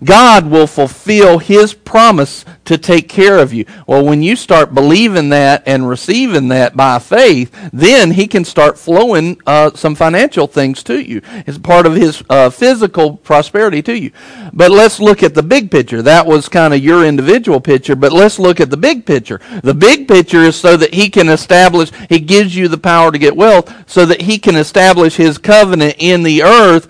God 0.03 0.49
will 0.49 0.67
fulfill 0.67 1.39
his 1.39 1.73
promise 1.73 2.45
to 2.65 2.77
take 2.77 3.07
care 3.07 3.37
of 3.37 3.53
you. 3.53 3.65
Well, 3.87 4.05
when 4.05 4.21
you 4.21 4.35
start 4.35 4.73
believing 4.73 5.29
that 5.29 5.63
and 5.65 5.87
receiving 5.87 6.49
that 6.49 6.75
by 6.75 6.99
faith, 6.99 7.51
then 7.71 8.11
he 8.11 8.27
can 8.27 8.43
start 8.43 8.77
flowing 8.77 9.39
uh, 9.45 9.71
some 9.75 9.95
financial 9.95 10.47
things 10.47 10.83
to 10.83 11.01
you. 11.01 11.21
It's 11.45 11.57
part 11.57 11.85
of 11.85 11.95
his 11.95 12.23
uh, 12.29 12.49
physical 12.49 13.17
prosperity 13.17 13.81
to 13.83 13.97
you. 13.97 14.11
But 14.53 14.71
let's 14.71 14.99
look 14.99 15.23
at 15.23 15.33
the 15.33 15.43
big 15.43 15.71
picture. 15.71 16.01
That 16.01 16.25
was 16.25 16.49
kind 16.49 16.73
of 16.73 16.83
your 16.83 17.05
individual 17.05 17.61
picture, 17.61 17.95
but 17.95 18.11
let's 18.11 18.39
look 18.39 18.59
at 18.59 18.69
the 18.69 18.77
big 18.77 19.05
picture. 19.05 19.39
The 19.63 19.73
big 19.73 20.07
picture 20.07 20.41
is 20.41 20.55
so 20.55 20.77
that 20.77 20.93
he 20.93 21.09
can 21.09 21.29
establish, 21.29 21.91
he 22.09 22.19
gives 22.19 22.55
you 22.55 22.67
the 22.67 22.77
power 22.77 23.11
to 23.11 23.17
get 23.17 23.35
wealth 23.35 23.73
so 23.89 24.05
that 24.05 24.21
he 24.21 24.39
can 24.39 24.55
establish 24.55 25.15
his 25.15 25.37
covenant 25.37 25.95
in 25.97 26.23
the 26.23 26.43
earth 26.43 26.87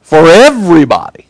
for 0.00 0.26
everybody. 0.26 1.26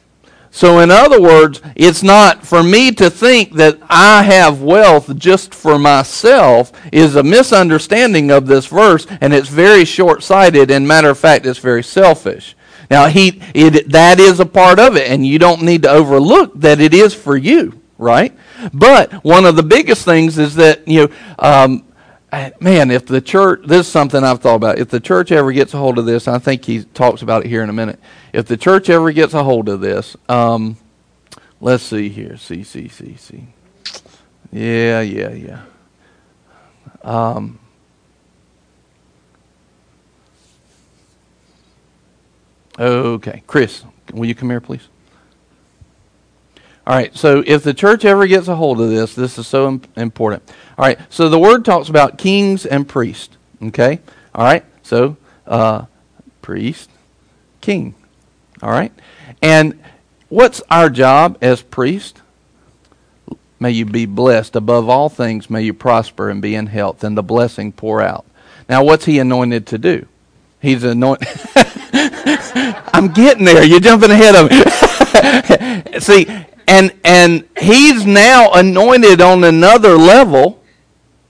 So, 0.55 0.81
in 0.81 0.91
other 0.91 1.19
words, 1.19 1.63
it's 1.75 2.03
not 2.03 2.47
for 2.47 2.63
me 2.63 2.93
to 2.93 3.09
think 3.09 3.55
that 3.55 3.79
I 3.89 4.23
have 4.23 4.61
wealth 4.61 5.17
just 5.17 5.55
for 5.55 5.79
myself 5.79 6.73
is 6.93 7.17
a 7.17 7.23
misunderstanding 7.23 8.31
of 8.31 8.47
this 8.47 8.67
verse, 8.67 9.07
and 9.23 9.33
it's 9.33 9.49
very 9.49 9.87
short 9.87 10.23
sighted, 10.23 10.71
and 10.71 10.87
matter 10.87 11.09
of 11.09 11.19
fact, 11.19 11.47
it's 11.47 11.59
very 11.59 11.83
selfish. 11.83 12.55
Now, 12.91 13.07
he, 13.07 13.41
it, 13.55 13.89
that 13.93 14.21
is 14.21 14.41
a 14.41 14.47
part 14.47 14.79
of 14.79 14.95
it, 14.95 15.11
and 15.11 15.27
you 15.27 15.39
don't 15.39 15.63
need 15.63 15.85
to 15.85 15.91
overlook 15.91 16.53
that 16.61 16.81
it 16.81 16.93
is 16.93 17.15
for 17.15 17.35
you, 17.35 17.81
right? 17.97 18.37
But 18.75 19.11
one 19.25 19.47
of 19.47 19.57
the 19.57 19.63
biggest 19.63 20.05
things 20.05 20.37
is 20.37 20.55
that, 20.57 20.87
you 20.87 21.07
know, 21.07 21.15
um, 21.39 21.87
man, 22.61 22.91
if 22.91 23.07
the 23.07 23.21
church, 23.21 23.61
this 23.67 23.87
is 23.87 23.93
something 23.93 24.25
I've 24.25 24.41
thought 24.41 24.57
about. 24.57 24.79
If 24.79 24.89
the 24.89 25.01
church 25.01 25.31
ever 25.33 25.53
gets 25.53 25.75
a 25.75 25.79
hold 25.79 25.99
of 25.99 26.07
this, 26.07 26.27
I 26.27 26.39
think 26.39 26.65
he 26.65 26.85
talks 26.85 27.23
about 27.23 27.45
it 27.45 27.49
here 27.49 27.63
in 27.63 27.69
a 27.69 27.75
minute. 27.75 28.01
If 28.33 28.47
the 28.47 28.57
church 28.57 28.89
ever 28.89 29.13
gets 29.13 29.35
a 29.35 29.45
hold 29.45 29.69
of 29.69 29.81
this, 29.81 30.17
um, 30.29 30.77
let's 31.61 31.83
see 31.83 32.09
here. 32.09 32.37
See, 32.39 32.65
see, 32.65 32.89
see, 32.89 33.17
see. 33.17 33.49
Yeah, 34.51 35.01
yeah, 35.03 35.31
yeah. 35.31 35.63
Um, 37.03 37.59
okay. 42.79 43.43
Chris, 43.47 43.85
will 44.13 44.27
you 44.27 44.35
come 44.35 44.51
here, 44.51 44.61
please? 44.61 44.89
All 46.85 46.97
right, 46.97 47.15
so 47.17 47.45
if 47.47 47.63
the 47.63 47.75
church 47.75 48.05
ever 48.05 48.27
gets 48.27 48.49
a 48.49 48.57
hold 48.57 48.81
of 48.81 48.91
this, 48.91 49.15
this 49.15 49.39
is 49.39 49.47
so 49.47 49.81
important. 49.97 50.43
All 50.77 50.85
right, 50.85 50.99
so 51.11 51.29
the 51.29 51.39
word 51.39 51.65
talks 51.65 51.89
about 51.89 52.19
kings 52.19 52.67
and 52.67 52.89
priests. 52.89 53.37
Okay? 53.63 54.01
All 54.35 54.45
right, 54.45 54.65
so 54.83 55.17
uh, 55.47 55.85
priest, 56.41 56.91
king. 57.61 57.95
All 58.63 58.71
right? 58.71 58.93
And 59.41 59.81
what's 60.29 60.61
our 60.71 60.91
job 60.91 61.39
as 61.41 61.63
priest? 61.63 62.21
May 63.61 63.71
you 63.71 63.85
be 63.85 64.07
blessed 64.07 64.57
above 64.57 64.89
all 64.89 65.09
things. 65.09 65.49
May 65.49 65.63
you 65.63 65.75
prosper 65.75 66.31
and 66.31 66.43
be 66.43 66.57
in 66.57 66.67
health, 66.67 67.05
and 67.05 67.17
the 67.17 67.23
blessing 67.23 67.71
pour 67.71 68.03
out. 68.03 68.25
Now, 68.69 68.83
what's 68.83 69.05
he 69.05 69.21
anointed 69.21 69.69
to 69.69 69.79
do? 69.79 70.07
He's 70.61 70.83
anointed. 70.83 71.29
I'm 72.93 73.09
getting 73.09 73.45
there. 73.45 73.65
You're 73.65 73.79
jumping 73.79 74.11
ahead 74.11 74.35
of 74.35 74.51
me. 74.51 76.01
See, 76.01 76.27
and 76.73 76.93
and 77.05 77.45
he's 77.61 78.07
now 78.07 78.51
anointed 78.53 79.21
on 79.21 79.45
another 79.45 79.99
level 79.99 80.63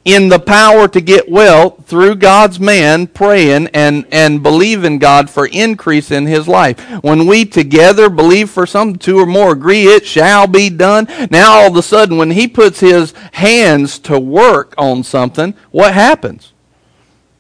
in 0.04 0.28
the 0.28 0.38
power 0.38 0.87
to 0.87 1.00
get 1.00 1.28
well 1.28 1.70
through 1.70 2.14
God's 2.16 2.58
man 2.58 3.06
praying 3.08 3.68
and, 3.68 4.06
and 4.11 4.42
believing 4.42 4.99
God 4.99 5.30
for 5.30 5.46
increase 5.46 6.11
in 6.11 6.26
his 6.26 6.49
life. 6.49 6.80
When 7.02 7.26
we 7.26 7.44
together 7.44 8.08
believe 8.08 8.50
for 8.50 8.66
some 8.66 8.96
two 8.96 9.18
or 9.18 9.26
more 9.26 9.52
agree 9.52 9.84
it 9.84 10.06
shall 10.06 10.46
be 10.46 10.70
done. 10.70 11.06
Now 11.30 11.52
all 11.52 11.68
of 11.68 11.76
a 11.76 11.82
sudden 11.82 12.16
when 12.16 12.32
he 12.32 12.49
puts 12.49 12.80
his 12.80 13.12
hands 13.32 13.99
to 14.00 14.18
work 14.18 14.75
on 14.76 15.04
something, 15.04 15.54
what 15.70 15.94
happens? 15.94 16.52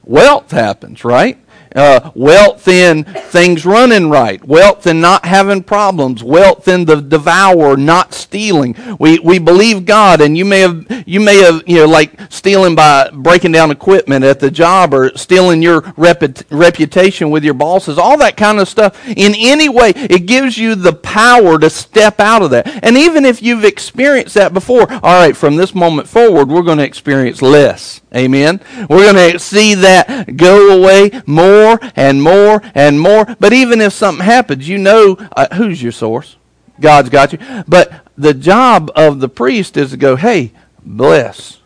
Wealth 0.04 0.50
happens, 0.50 1.04
right? 1.04 1.38
Uh, 1.74 2.10
wealth 2.14 2.68
in 2.68 3.04
things 3.04 3.64
running 3.64 4.10
right, 4.10 4.44
wealth 4.46 4.86
in 4.86 5.00
not 5.00 5.24
having 5.24 5.62
problems, 5.62 6.22
wealth 6.22 6.68
in 6.68 6.84
the 6.84 7.00
devourer 7.00 7.76
not 7.76 8.14
stealing. 8.14 8.76
We 8.98 9.18
we 9.18 9.38
believe 9.38 9.84
God, 9.84 10.20
and 10.20 10.36
you 10.36 10.44
may 10.44 10.60
have 10.60 11.04
you 11.06 11.20
may 11.20 11.38
have 11.38 11.62
you 11.66 11.78
know 11.78 11.86
like 11.86 12.12
stealing 12.30 12.74
by 12.74 13.10
breaking 13.12 13.52
down 13.52 13.70
equipment 13.70 14.24
at 14.24 14.40
the 14.40 14.50
job 14.50 14.94
or 14.94 15.16
stealing 15.16 15.62
your 15.62 15.82
reput- 15.82 16.44
reputation 16.50 17.30
with 17.30 17.44
your 17.44 17.54
bosses, 17.54 17.98
all 17.98 18.18
that 18.18 18.36
kind 18.36 18.58
of 18.58 18.68
stuff. 18.68 18.98
In 19.08 19.34
any 19.36 19.68
way, 19.68 19.92
it 19.96 20.26
gives 20.26 20.58
you 20.58 20.74
the 20.74 20.92
power 20.92 21.58
to 21.58 21.70
step 21.70 22.20
out 22.20 22.42
of 22.42 22.50
that. 22.50 22.66
And 22.84 22.96
even 22.96 23.24
if 23.24 23.42
you've 23.42 23.64
experienced 23.64 24.34
that 24.34 24.52
before, 24.52 24.92
all 24.92 25.00
right, 25.00 25.36
from 25.36 25.56
this 25.56 25.74
moment 25.74 26.08
forward, 26.08 26.48
we're 26.48 26.62
going 26.62 26.78
to 26.78 26.84
experience 26.84 27.40
less. 27.40 28.01
Amen. 28.14 28.60
We're 28.90 29.12
going 29.12 29.32
to 29.32 29.38
see 29.38 29.74
that 29.74 30.36
go 30.36 30.78
away 30.78 31.22
more 31.26 31.78
and 31.96 32.22
more 32.22 32.60
and 32.74 33.00
more. 33.00 33.24
But 33.40 33.52
even 33.52 33.80
if 33.80 33.92
something 33.94 34.24
happens, 34.24 34.68
you 34.68 34.78
know 34.78 35.16
uh, 35.34 35.54
who's 35.54 35.82
your 35.82 35.92
source. 35.92 36.36
God's 36.80 37.08
got 37.08 37.32
you. 37.32 37.38
But 37.66 37.92
the 38.18 38.34
job 38.34 38.90
of 38.94 39.20
the 39.20 39.28
priest 39.28 39.76
is 39.76 39.90
to 39.92 39.96
go, 39.96 40.16
hey, 40.16 40.52
bless. 40.84 41.60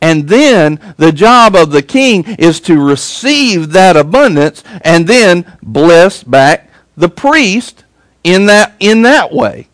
And 0.00 0.28
then 0.28 0.80
the 0.96 1.12
job 1.12 1.54
of 1.54 1.70
the 1.70 1.82
king 1.82 2.24
is 2.38 2.58
to 2.60 2.80
receive 2.80 3.72
that 3.72 3.96
abundance 3.96 4.64
and 4.82 5.06
then 5.06 5.58
bless 5.62 6.24
back 6.24 6.70
the 6.96 7.08
priest 7.08 7.84
in 8.24 8.46
that 8.46 8.74
in 8.80 9.02
that 9.02 9.32
way. 9.32 9.68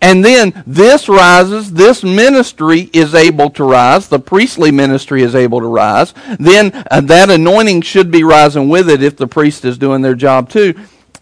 And 0.00 0.24
then 0.24 0.62
this 0.66 1.08
rises, 1.08 1.72
this 1.72 2.02
ministry 2.02 2.90
is 2.92 3.14
able 3.14 3.50
to 3.50 3.64
rise, 3.64 4.08
the 4.08 4.18
priestly 4.18 4.70
ministry 4.70 5.22
is 5.22 5.34
able 5.34 5.60
to 5.60 5.66
rise. 5.66 6.14
Then 6.38 6.84
uh, 6.90 7.00
that 7.02 7.30
anointing 7.30 7.82
should 7.82 8.10
be 8.10 8.24
rising 8.24 8.68
with 8.68 8.88
it 8.88 9.02
if 9.02 9.16
the 9.16 9.26
priest 9.26 9.64
is 9.64 9.78
doing 9.78 10.02
their 10.02 10.14
job 10.14 10.48
too. 10.48 10.74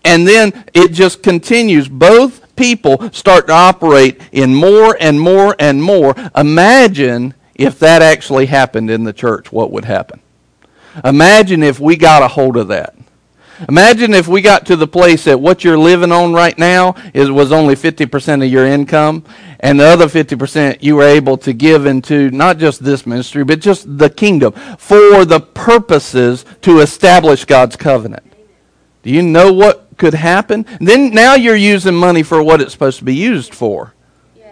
And 0.04 0.26
then 0.26 0.64
it 0.72 0.92
just 0.92 1.22
continues. 1.22 1.88
Both 1.88 2.54
people 2.56 3.10
start 3.12 3.46
to 3.48 3.52
operate 3.52 4.20
in 4.32 4.54
more 4.54 4.96
and 5.00 5.20
more 5.20 5.56
and 5.58 5.82
more. 5.82 6.14
Imagine 6.36 7.34
if 7.54 7.78
that 7.80 8.02
actually 8.02 8.46
happened 8.46 8.90
in 8.90 9.04
the 9.04 9.12
church, 9.12 9.52
what 9.52 9.70
would 9.70 9.84
happen? 9.84 10.20
Imagine 11.04 11.62
if 11.62 11.78
we 11.78 11.96
got 11.96 12.22
a 12.22 12.28
hold 12.28 12.56
of 12.56 12.68
that. 12.68 12.94
Imagine 13.68 14.14
if 14.14 14.26
we 14.26 14.40
got 14.40 14.66
to 14.66 14.76
the 14.76 14.86
place 14.86 15.24
that 15.24 15.40
what 15.40 15.64
you're 15.64 15.78
living 15.78 16.12
on 16.12 16.32
right 16.32 16.56
now 16.58 16.94
is 17.12 17.30
was 17.30 17.52
only 17.52 17.74
50% 17.74 18.44
of 18.44 18.50
your 18.50 18.66
income 18.66 19.24
and 19.60 19.78
the 19.78 19.84
other 19.84 20.06
50% 20.06 20.82
you 20.82 20.96
were 20.96 21.04
able 21.04 21.36
to 21.38 21.52
give 21.52 21.86
into 21.86 22.30
not 22.30 22.58
just 22.58 22.82
this 22.82 23.06
ministry 23.06 23.44
but 23.44 23.60
just 23.60 23.98
the 23.98 24.08
kingdom 24.08 24.52
for 24.78 25.24
the 25.24 25.40
purposes 25.40 26.44
to 26.62 26.80
establish 26.80 27.44
God's 27.44 27.76
covenant. 27.76 28.24
Do 29.02 29.10
you 29.10 29.22
know 29.22 29.52
what 29.52 29.88
could 29.96 30.14
happen? 30.14 30.66
Then 30.80 31.12
now 31.12 31.34
you're 31.34 31.56
using 31.56 31.94
money 31.94 32.22
for 32.22 32.42
what 32.42 32.60
it's 32.60 32.72
supposed 32.72 32.98
to 32.98 33.04
be 33.04 33.14
used 33.14 33.54
for. 33.54 33.94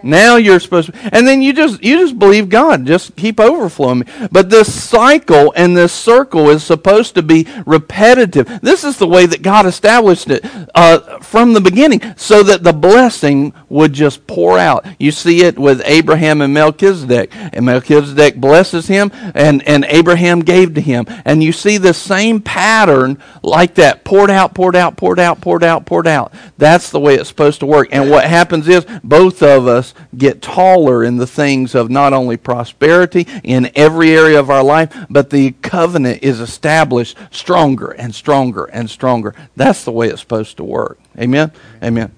Now 0.03 0.35
you're 0.37 0.59
supposed 0.59 0.93
to, 0.93 1.09
and 1.13 1.27
then 1.27 1.41
you 1.41 1.53
just 1.53 1.83
you 1.83 1.97
just 1.99 2.17
believe 2.17 2.49
God. 2.49 2.85
Just 2.85 3.15
keep 3.15 3.39
overflowing. 3.39 4.05
But 4.31 4.49
this 4.49 4.73
cycle 4.73 5.53
and 5.55 5.75
this 5.75 5.93
circle 5.93 6.49
is 6.49 6.63
supposed 6.63 7.15
to 7.15 7.21
be 7.21 7.47
repetitive. 7.65 8.59
This 8.61 8.83
is 8.83 8.97
the 8.97 9.07
way 9.07 9.25
that 9.25 9.41
God 9.41 9.65
established 9.65 10.29
it 10.29 10.45
uh, 10.75 11.19
from 11.19 11.53
the 11.53 11.61
beginning, 11.61 12.01
so 12.15 12.43
that 12.43 12.63
the 12.63 12.73
blessing 12.73 13.53
would 13.69 13.93
just 13.93 14.25
pour 14.27 14.57
out. 14.57 14.85
You 14.99 15.11
see 15.11 15.43
it 15.43 15.57
with 15.57 15.81
Abraham 15.85 16.41
and 16.41 16.53
Melchizedek, 16.53 17.31
and 17.33 17.65
Melchizedek 17.65 18.35
blesses 18.35 18.87
him, 18.87 19.11
and 19.35 19.67
and 19.67 19.85
Abraham 19.85 20.41
gave 20.41 20.73
to 20.75 20.81
him, 20.81 21.05
and 21.25 21.43
you 21.43 21.51
see 21.51 21.77
the 21.77 21.93
same 21.93 22.41
pattern 22.41 23.17
like 23.43 23.75
that, 23.75 24.03
poured 24.03 24.29
out, 24.31 24.53
poured 24.53 24.75
out, 24.75 24.97
poured 24.97 25.19
out, 25.19 25.41
poured 25.41 25.63
out, 25.63 25.85
poured 25.85 26.07
out. 26.07 26.33
That's 26.57 26.89
the 26.89 26.99
way 26.99 27.15
it's 27.15 27.29
supposed 27.29 27.59
to 27.61 27.65
work. 27.65 27.89
And 27.91 28.09
what 28.09 28.25
happens 28.25 28.67
is 28.67 28.85
both 29.03 29.41
of 29.41 29.67
us 29.67 29.88
get 30.17 30.41
taller 30.41 31.03
in 31.03 31.17
the 31.17 31.27
things 31.27 31.75
of 31.75 31.89
not 31.89 32.13
only 32.13 32.37
prosperity 32.37 33.27
in 33.43 33.71
every 33.75 34.11
area 34.11 34.39
of 34.39 34.49
our 34.49 34.63
life, 34.63 34.95
but 35.09 35.29
the 35.29 35.51
covenant 35.61 36.23
is 36.23 36.39
established 36.39 37.17
stronger 37.31 37.91
and 37.91 38.13
stronger 38.13 38.65
and 38.65 38.89
stronger. 38.89 39.33
That's 39.55 39.83
the 39.83 39.91
way 39.91 40.09
it's 40.09 40.21
supposed 40.21 40.57
to 40.57 40.63
work. 40.63 40.99
Amen? 41.17 41.51
Amen. 41.83 42.13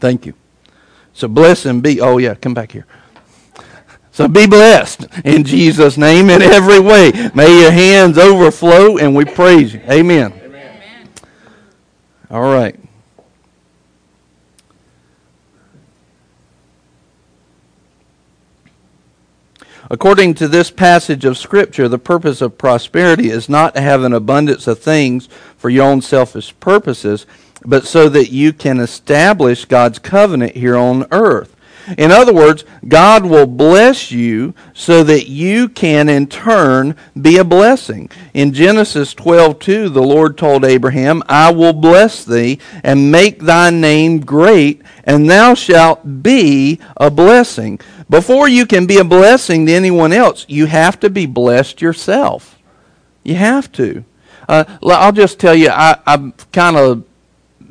Thank 0.00 0.26
you. 0.26 0.34
So 1.12 1.28
bless 1.28 1.66
and 1.66 1.82
be. 1.82 2.00
Oh, 2.00 2.18
yeah, 2.18 2.34
come 2.34 2.54
back 2.54 2.72
here. 2.72 2.86
So 4.12 4.26
be 4.26 4.48
blessed 4.48 5.06
in 5.24 5.44
Jesus' 5.44 5.96
name 5.96 6.28
in 6.28 6.42
every 6.42 6.80
way. 6.80 7.12
May 7.34 7.60
your 7.60 7.70
hands 7.70 8.18
overflow 8.18 8.98
and 8.98 9.14
we 9.14 9.24
praise 9.24 9.72
you. 9.74 9.80
Amen. 9.88 10.32
Amen. 10.44 10.80
All 12.28 12.42
right. 12.42 12.74
According 19.90 20.34
to 20.34 20.48
this 20.48 20.70
passage 20.70 21.24
of 21.24 21.38
Scripture, 21.38 21.88
the 21.88 21.98
purpose 21.98 22.42
of 22.42 22.58
prosperity 22.58 23.30
is 23.30 23.48
not 23.48 23.74
to 23.74 23.80
have 23.80 24.02
an 24.02 24.12
abundance 24.12 24.66
of 24.66 24.78
things 24.78 25.28
for 25.56 25.70
your 25.70 25.86
own 25.86 26.02
selfish 26.02 26.54
purposes, 26.60 27.24
but 27.64 27.86
so 27.86 28.10
that 28.10 28.30
you 28.30 28.52
can 28.52 28.80
establish 28.80 29.64
God's 29.64 29.98
covenant 29.98 30.56
here 30.56 30.76
on 30.76 31.06
earth. 31.10 31.56
In 31.96 32.10
other 32.10 32.34
words, 32.34 32.64
God 32.86 33.24
will 33.24 33.46
bless 33.46 34.10
you 34.10 34.54
so 34.74 35.02
that 35.04 35.28
you 35.28 35.68
can 35.68 36.08
in 36.08 36.26
turn 36.26 36.94
be 37.20 37.38
a 37.38 37.44
blessing. 37.44 38.10
In 38.34 38.52
Genesis 38.52 39.14
12:2, 39.14 39.88
the 39.88 40.02
Lord 40.02 40.36
told 40.36 40.64
Abraham, 40.64 41.22
"I 41.28 41.50
will 41.50 41.72
bless 41.72 42.24
thee 42.24 42.58
and 42.84 43.10
make 43.10 43.40
thy 43.40 43.70
name 43.70 44.20
great, 44.20 44.82
and 45.04 45.30
thou 45.30 45.54
shalt 45.54 46.22
be 46.22 46.78
a 46.96 47.10
blessing." 47.10 47.80
Before 48.10 48.48
you 48.48 48.66
can 48.66 48.86
be 48.86 48.98
a 48.98 49.04
blessing 49.04 49.66
to 49.66 49.72
anyone 49.72 50.12
else, 50.12 50.44
you 50.48 50.66
have 50.66 50.98
to 51.00 51.10
be 51.10 51.26
blessed 51.26 51.80
yourself. 51.80 52.58
You 53.22 53.34
have 53.36 53.70
to. 53.72 54.04
Uh, 54.48 54.64
I'll 54.82 55.12
just 55.12 55.38
tell 55.38 55.54
you, 55.54 55.68
I, 55.68 55.96
I've 56.06 56.50
kind 56.52 56.76
of 56.76 57.04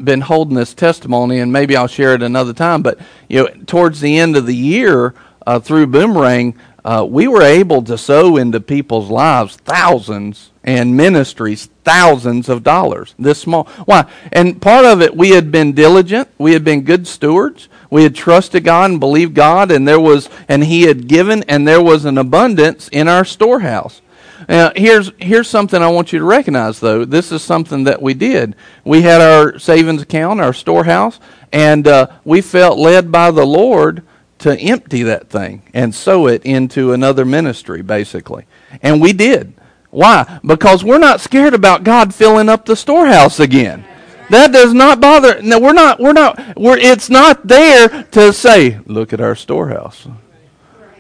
been 0.04 0.22
holding 0.22 0.56
this 0.56 0.74
testimony, 0.74 1.40
and 1.40 1.52
maybe 1.52 1.76
I'll 1.76 1.88
share 1.88 2.14
it 2.14 2.24
another 2.24 2.54
time. 2.54 2.82
But 2.82 3.00
you 3.28 3.44
know, 3.44 3.50
towards 3.66 4.00
the 4.02 4.18
end 4.18 4.36
of 4.36 4.46
the 4.46 4.56
year, 4.56 5.14
uh, 5.46 5.60
through 5.60 5.88
Boomerang, 5.88 6.56
uh, 6.84 7.06
we 7.08 7.28
were 7.28 7.42
able 7.42 7.82
to 7.84 7.98
sow 7.98 8.38
into 8.38 8.62
people's 8.62 9.10
lives 9.10 9.58
thousands 9.58 10.52
and 10.64 10.96
ministries 10.96 11.70
thousands 11.84 12.50
of 12.50 12.64
dollars. 12.64 13.16
This 13.18 13.40
small, 13.40 13.66
why? 13.86 14.06
And 14.32 14.62
part 14.62 14.86
of 14.86 15.02
it, 15.02 15.16
we 15.16 15.32
had 15.32 15.52
been 15.52 15.74
diligent, 15.74 16.30
we 16.38 16.54
had 16.54 16.64
been 16.64 16.82
good 16.82 17.08
stewards, 17.08 17.70
we 17.90 18.04
had 18.04 18.16
trusted 18.16 18.66
God 18.66 18.92
and 18.92 19.00
believed 19.00 19.34
God, 19.34 19.72
and 19.72 19.88
there 19.88 20.00
was, 20.00 20.30
and 20.48 20.64
He 20.64 20.84
had 20.84 21.08
given, 21.08 21.44
and 21.44 21.68
there 21.68 21.82
was 21.82 22.06
an 22.06 22.18
abundance 22.18 22.90
in 22.90 23.08
our 23.08 23.26
storehouse. 23.26 24.02
Now, 24.48 24.72
here's 24.76 25.12
here's 25.20 25.50
something 25.50 25.82
I 25.82 25.90
want 25.90 26.14
you 26.14 26.20
to 26.20 26.26
recognize, 26.26 26.80
though. 26.80 27.06
This 27.06 27.32
is 27.32 27.42
something 27.42 27.86
that 27.86 28.02
we 28.02 28.14
did. 28.14 28.56
We 28.84 29.02
had 29.02 29.22
our 29.22 29.60
savings 29.60 30.02
account, 30.02 30.42
our 30.42 30.54
storehouse, 30.54 31.20
and 31.52 31.88
uh, 31.88 32.08
we 32.24 32.42
felt 32.42 32.78
led 32.78 33.12
by 33.12 33.32
the 33.32 33.46
Lord 33.46 34.04
to 34.40 34.58
empty 34.60 35.04
that 35.04 35.30
thing 35.30 35.64
and 35.74 35.94
sow 35.94 36.28
it 36.28 36.44
into 36.46 36.94
another 36.94 37.26
ministry, 37.26 37.82
basically. 37.82 38.46
And 38.82 39.02
we 39.02 39.14
did. 39.14 39.54
Why? 39.90 40.40
Because 40.46 40.84
we're 40.84 41.00
not 41.00 41.22
scared 41.22 41.54
about 41.54 41.84
God 41.84 42.14
filling 42.14 42.50
up 42.50 42.66
the 42.66 42.76
storehouse 42.76 43.40
again. 43.40 43.86
That 44.30 44.52
does 44.52 44.74
not 44.74 45.00
bother. 45.00 45.42
No, 45.42 45.60
we're 45.60 45.74
not. 45.74 46.00
We're 46.00 46.14
not. 46.14 46.58
We're. 46.58 46.78
It's 46.78 47.10
not 47.10 47.48
there 47.48 48.04
to 48.04 48.34
say, 48.34 48.80
"Look 48.86 49.14
at 49.14 49.22
our 49.22 49.36
storehouse. 49.36 50.08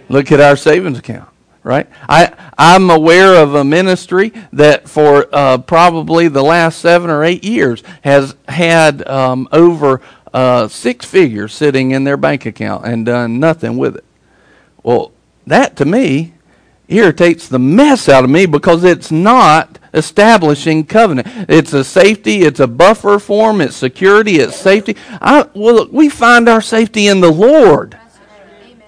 Look 0.07 0.31
at 0.31 0.39
our 0.39 0.55
savings 0.55 0.99
account." 0.99 1.27
Right? 1.67 1.87
I, 2.07 2.33
I'm 2.57 2.89
aware 2.89 3.35
of 3.35 3.53
a 3.53 3.63
ministry 3.63 4.31
that 4.53 4.87
for 4.89 5.27
uh, 5.31 5.59
probably 5.59 6.29
the 6.29 6.41
last 6.41 6.79
seven 6.79 7.09
or 7.09 7.23
eight 7.23 7.43
years 7.43 7.83
has 8.03 8.35
had 8.47 9.07
um, 9.07 9.47
over 9.51 10.01
uh, 10.33 10.67
six 10.69 11.05
figures 11.05 11.53
sitting 11.53 11.91
in 11.91 12.05
their 12.05 12.17
bank 12.17 12.45
account 12.45 12.85
and 12.85 13.05
done 13.05 13.39
nothing 13.39 13.77
with 13.77 13.97
it. 13.97 14.05
Well, 14.81 15.11
that 15.45 15.75
to 15.77 15.85
me 15.85 16.33
irritates 16.87 17.49
the 17.49 17.59
mess 17.59 18.07
out 18.07 18.23
of 18.23 18.29
me 18.29 18.45
because 18.45 18.83
it's 18.83 19.11
not 19.11 19.77
establishing 19.93 20.85
covenant. 20.85 21.27
It's 21.49 21.73
a 21.73 21.83
safety, 21.83 22.43
it's 22.43 22.61
a 22.61 22.67
buffer 22.67 23.19
form, 23.19 23.59
it's 23.59 23.75
security, 23.75 24.37
it's 24.37 24.55
safety. 24.55 24.95
I, 25.19 25.47
well, 25.53 25.87
we 25.91 26.07
find 26.07 26.47
our 26.47 26.61
safety 26.61 27.07
in 27.07 27.19
the 27.19 27.31
Lord. 27.31 27.97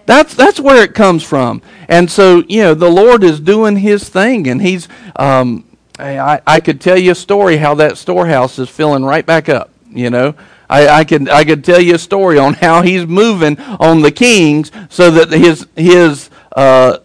That's 0.09 0.33
that's 0.33 0.59
where 0.59 0.83
it 0.83 0.95
comes 0.95 1.23
from. 1.23 1.61
And 1.87 2.09
so 2.09 2.43
you 2.47 2.63
know 2.63 2.73
the 2.73 2.89
Lord 2.89 3.23
is 3.23 3.39
doing 3.39 3.75
His 3.75 4.09
thing, 4.09 4.47
and 4.47 4.59
He's. 4.59 4.87
Um, 5.15 5.65
I, 5.99 6.41
I 6.47 6.59
could 6.61 6.81
tell 6.81 6.97
you 6.97 7.11
a 7.11 7.15
story 7.15 7.57
how 7.57 7.75
that 7.75 7.95
storehouse 7.95 8.57
is 8.57 8.69
filling 8.69 9.05
right 9.05 9.23
back 9.23 9.49
up. 9.49 9.69
You 9.91 10.09
know, 10.09 10.33
I, 10.67 10.87
I 10.87 11.03
could 11.03 11.29
I 11.29 11.43
could 11.43 11.63
tell 11.63 11.79
you 11.79 11.93
a 11.93 11.99
story 11.99 12.39
on 12.39 12.55
how 12.55 12.81
He's 12.81 13.05
moving 13.05 13.59
on 13.59 14.01
the 14.01 14.09
kings 14.11 14.71
so 14.89 15.11
that 15.11 15.29
His 15.29 15.67
His 15.75 16.31
uh, 16.55 16.97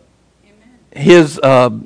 His 0.91 1.39
uh, 1.41 1.79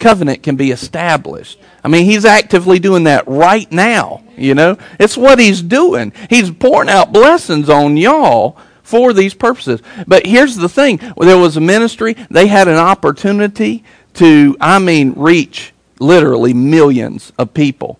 covenant 0.00 0.42
can 0.42 0.56
be 0.56 0.72
established. 0.72 1.60
I 1.84 1.86
mean, 1.86 2.06
He's 2.06 2.24
actively 2.24 2.80
doing 2.80 3.04
that 3.04 3.28
right 3.28 3.70
now. 3.70 4.24
You 4.36 4.56
know, 4.56 4.78
it's 4.98 5.16
what 5.16 5.38
He's 5.38 5.62
doing. 5.62 6.12
He's 6.28 6.50
pouring 6.50 6.88
out 6.88 7.12
blessings 7.12 7.70
on 7.70 7.96
y'all 7.96 8.58
for 8.86 9.12
these 9.12 9.34
purposes. 9.34 9.82
But 10.06 10.26
here's 10.26 10.54
the 10.54 10.68
thing 10.68 11.00
there 11.18 11.36
was 11.36 11.56
a 11.56 11.60
ministry, 11.60 12.14
they 12.30 12.46
had 12.46 12.68
an 12.68 12.76
opportunity 12.76 13.82
to, 14.14 14.56
I 14.60 14.78
mean, 14.78 15.12
reach 15.16 15.72
literally 15.98 16.54
millions 16.54 17.32
of 17.36 17.52
people. 17.52 17.98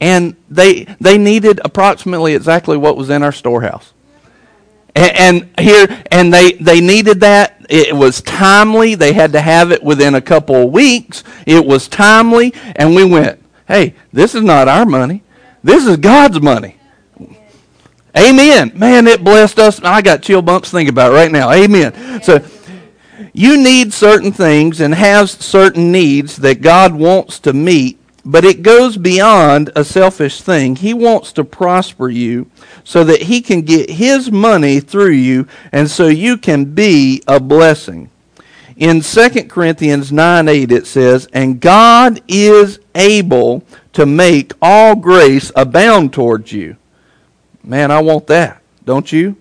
And 0.00 0.36
they, 0.48 0.84
they 1.00 1.18
needed 1.18 1.60
approximately 1.64 2.34
exactly 2.34 2.76
what 2.76 2.96
was 2.96 3.10
in 3.10 3.24
our 3.24 3.32
storehouse. 3.32 3.92
And, 4.94 5.18
and 5.18 5.60
here, 5.60 6.04
and 6.12 6.32
they, 6.32 6.52
they 6.52 6.80
needed 6.80 7.20
that. 7.20 7.66
It 7.68 7.94
was 7.96 8.22
timely. 8.22 8.94
They 8.94 9.12
had 9.12 9.32
to 9.32 9.40
have 9.40 9.72
it 9.72 9.82
within 9.82 10.14
a 10.14 10.20
couple 10.20 10.54
of 10.54 10.72
weeks. 10.72 11.24
It 11.46 11.66
was 11.66 11.88
timely. 11.88 12.54
And 12.76 12.94
we 12.94 13.04
went, 13.04 13.44
hey, 13.66 13.94
this 14.12 14.36
is 14.36 14.44
not 14.44 14.68
our 14.68 14.86
money. 14.86 15.24
This 15.64 15.84
is 15.84 15.96
God's 15.96 16.40
money. 16.40 16.77
Amen. 18.18 18.72
Man, 18.74 19.06
it 19.06 19.22
blessed 19.22 19.60
us. 19.60 19.80
I 19.82 20.02
got 20.02 20.22
chill 20.22 20.42
bumps 20.42 20.70
thinking 20.70 20.92
about 20.92 21.12
it 21.12 21.14
right 21.14 21.30
now. 21.30 21.52
Amen. 21.52 22.20
So 22.22 22.44
you 23.32 23.62
need 23.62 23.92
certain 23.92 24.32
things 24.32 24.80
and 24.80 24.92
have 24.92 25.30
certain 25.30 25.92
needs 25.92 26.36
that 26.38 26.60
God 26.60 26.94
wants 26.94 27.38
to 27.40 27.52
meet, 27.52 28.00
but 28.24 28.44
it 28.44 28.62
goes 28.62 28.96
beyond 28.96 29.70
a 29.76 29.84
selfish 29.84 30.40
thing. 30.40 30.74
He 30.74 30.92
wants 30.92 31.32
to 31.34 31.44
prosper 31.44 32.08
you 32.08 32.50
so 32.82 33.04
that 33.04 33.22
he 33.22 33.40
can 33.40 33.62
get 33.62 33.90
his 33.90 34.32
money 34.32 34.80
through 34.80 35.12
you 35.12 35.46
and 35.70 35.88
so 35.88 36.08
you 36.08 36.38
can 36.38 36.64
be 36.74 37.22
a 37.28 37.38
blessing. 37.38 38.10
In 38.76 39.00
2 39.00 39.44
Corinthians 39.44 40.10
9 40.10 40.48
8, 40.48 40.72
it 40.72 40.86
says, 40.88 41.28
And 41.32 41.60
God 41.60 42.20
is 42.26 42.80
able 42.96 43.62
to 43.92 44.06
make 44.06 44.52
all 44.60 44.96
grace 44.96 45.52
abound 45.54 46.12
towards 46.12 46.52
you 46.52 46.76
Man, 47.68 47.90
I 47.90 48.00
want 48.00 48.26
that. 48.28 48.62
Don't 48.86 49.12
you? 49.12 49.36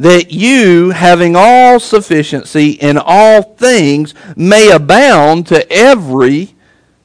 That 0.00 0.32
you, 0.32 0.90
having 0.90 1.36
all 1.36 1.78
sufficiency 1.78 2.70
in 2.70 2.98
all 2.98 3.42
things, 3.42 4.12
may 4.34 4.72
abound 4.72 5.46
to 5.46 5.70
every 5.70 6.56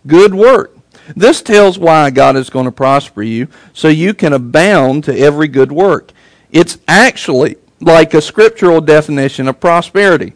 good 0.07 0.33
work. 0.33 0.75
This 1.15 1.43
tells 1.43 1.77
why 1.77 2.09
God 2.09 2.35
is 2.35 2.49
going 2.49 2.65
to 2.65 2.71
prosper 2.71 3.21
you, 3.21 3.47
so 3.73 3.89
you 3.89 4.15
can 4.15 4.33
abound 4.33 5.03
to 5.03 5.15
every 5.15 5.47
good 5.47 5.71
work. 5.71 6.13
It's 6.51 6.79
actually 6.87 7.57
like 7.79 8.15
a 8.15 8.21
scriptural 8.21 8.81
definition 8.81 9.47
of 9.47 9.59
prosperity. 9.59 10.33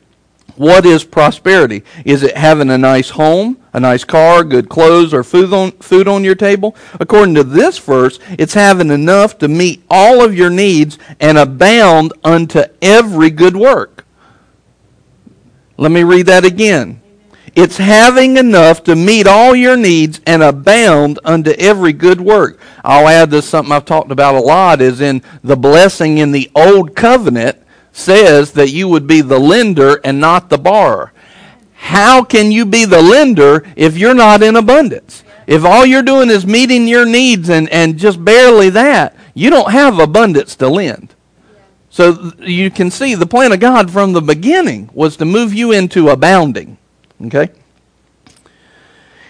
What 0.55 0.85
is 0.85 1.03
prosperity? 1.03 1.83
Is 2.05 2.21
it 2.21 2.37
having 2.37 2.69
a 2.69 2.77
nice 2.77 3.09
home, 3.09 3.57
a 3.73 3.79
nice 3.79 4.03
car, 4.03 4.43
good 4.43 4.69
clothes, 4.69 5.13
or 5.13 5.23
food 5.23 5.51
on, 5.51 5.71
food 5.73 6.07
on 6.07 6.23
your 6.23 6.35
table? 6.35 6.75
According 6.99 7.35
to 7.35 7.43
this 7.43 7.77
verse, 7.79 8.19
it's 8.37 8.53
having 8.53 8.91
enough 8.91 9.37
to 9.39 9.47
meet 9.47 9.83
all 9.89 10.23
of 10.23 10.35
your 10.35 10.49
needs 10.49 10.97
and 11.19 11.37
abound 11.37 12.13
unto 12.23 12.63
every 12.81 13.29
good 13.29 13.57
work. 13.57 14.05
Let 15.77 15.91
me 15.91 16.03
read 16.03 16.27
that 16.27 16.45
again. 16.45 17.01
It's 17.55 17.77
having 17.77 18.37
enough 18.37 18.83
to 18.85 18.95
meet 18.95 19.27
all 19.27 19.55
your 19.55 19.77
needs 19.77 20.19
and 20.25 20.41
abound 20.41 21.19
unto 21.23 21.51
every 21.51 21.93
good 21.93 22.19
work. 22.19 22.59
I'll 22.83 23.07
add 23.07 23.29
this 23.29 23.47
something 23.47 23.71
I've 23.71 23.85
talked 23.85 24.11
about 24.11 24.35
a 24.35 24.39
lot 24.39 24.81
is 24.81 25.01
in 25.01 25.21
the 25.43 25.55
blessing 25.55 26.17
in 26.17 26.31
the 26.31 26.49
old 26.55 26.95
covenant 26.95 27.59
says 27.91 28.53
that 28.53 28.71
you 28.71 28.87
would 28.87 29.05
be 29.05 29.21
the 29.21 29.39
lender 29.39 30.01
and 30.03 30.19
not 30.19 30.49
the 30.49 30.57
borrower. 30.57 31.12
How 31.83 32.23
can 32.23 32.49
you 32.49 32.65
be 32.65 32.85
the 32.85 33.01
lender 33.01 33.65
if 33.75 33.97
you're 33.97 34.13
not 34.13 34.41
in 34.41 34.55
abundance? 34.55 35.25
If 35.45 35.65
all 35.65 35.85
you're 35.85 36.01
doing 36.01 36.29
is 36.29 36.47
meeting 36.47 36.87
your 36.87 37.05
needs 37.05 37.49
and, 37.49 37.67
and 37.69 37.97
just 37.99 38.23
barely 38.23 38.69
that, 38.69 39.17
you 39.33 39.49
don't 39.49 39.69
have 39.69 39.99
abundance 39.99 40.55
to 40.55 40.69
lend. 40.69 41.13
So 41.89 42.31
you 42.39 42.71
can 42.71 42.89
see 42.89 43.15
the 43.15 43.25
plan 43.25 43.51
of 43.51 43.59
God 43.59 43.91
from 43.91 44.13
the 44.13 44.21
beginning 44.21 44.91
was 44.93 45.17
to 45.17 45.25
move 45.25 45.53
you 45.53 45.73
into 45.73 46.07
abounding. 46.07 46.77
Okay? 47.25 47.49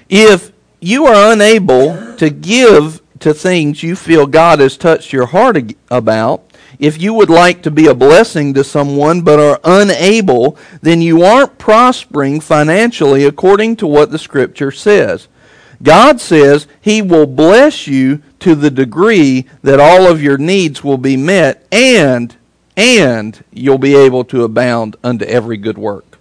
If 0.07 0.51
you 0.79 1.07
are 1.07 1.33
unable 1.33 2.15
to 2.17 2.29
give 2.29 3.01
to 3.17 3.33
things 3.33 3.81
you 3.81 3.95
feel 3.95 4.27
God 4.27 4.59
has 4.59 4.77
touched 4.77 5.11
your 5.11 5.25
heart 5.25 5.73
about, 5.89 6.43
If 6.79 7.01
you 7.01 7.13
would 7.13 7.29
like 7.29 7.61
to 7.63 7.71
be 7.71 7.87
a 7.87 7.93
blessing 7.93 8.53
to 8.53 8.63
someone 8.63 9.21
but 9.21 9.39
are 9.39 9.59
unable, 9.63 10.57
then 10.81 11.01
you 11.01 11.23
aren't 11.23 11.57
prospering 11.57 12.39
financially 12.39 13.25
according 13.25 13.75
to 13.77 13.87
what 13.87 14.11
the 14.11 14.19
Scripture 14.19 14.71
says. 14.71 15.27
God 15.81 16.21
says 16.21 16.67
He 16.81 17.01
will 17.01 17.27
bless 17.27 17.87
you 17.87 18.21
to 18.39 18.55
the 18.55 18.71
degree 18.71 19.45
that 19.61 19.79
all 19.79 20.07
of 20.07 20.23
your 20.23 20.37
needs 20.37 20.83
will 20.83 20.97
be 20.97 21.17
met 21.17 21.65
and 21.71 22.35
and 22.75 23.43
you'll 23.51 23.77
be 23.77 23.95
able 23.95 24.23
to 24.25 24.43
abound 24.43 24.95
unto 25.03 25.25
every 25.25 25.57
good 25.57 25.77
work. 25.77 26.17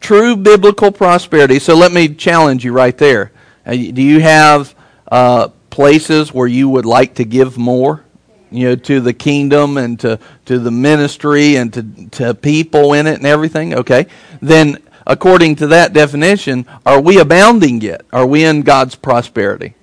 True 0.00 0.34
biblical 0.34 0.90
prosperity. 0.90 1.58
So 1.58 1.76
let 1.76 1.92
me 1.92 2.12
challenge 2.14 2.64
you 2.64 2.72
right 2.72 2.96
there. 2.96 3.30
Uh, 3.64 3.72
do 3.72 4.02
you 4.02 4.20
have 4.20 4.74
uh, 5.12 5.48
places 5.68 6.32
where 6.32 6.46
you 6.46 6.68
would 6.68 6.86
like 6.86 7.14
to 7.16 7.24
give 7.24 7.58
more? 7.58 8.04
You 8.50 8.70
know, 8.70 8.76
to 8.76 9.00
the 9.00 9.12
kingdom 9.12 9.76
and 9.76 9.98
to, 10.00 10.18
to 10.46 10.58
the 10.58 10.70
ministry 10.70 11.56
and 11.56 11.72
to, 11.72 11.82
to 12.10 12.34
people 12.34 12.94
in 12.94 13.06
it 13.06 13.18
and 13.18 13.26
everything? 13.26 13.74
Okay. 13.74 14.06
Then, 14.42 14.78
according 15.06 15.56
to 15.56 15.68
that 15.68 15.92
definition, 15.92 16.66
are 16.84 17.00
we 17.00 17.18
abounding 17.18 17.80
yet? 17.80 18.02
Are 18.12 18.26
we 18.26 18.44
in 18.44 18.62
God's 18.62 18.94
prosperity? 18.96 19.74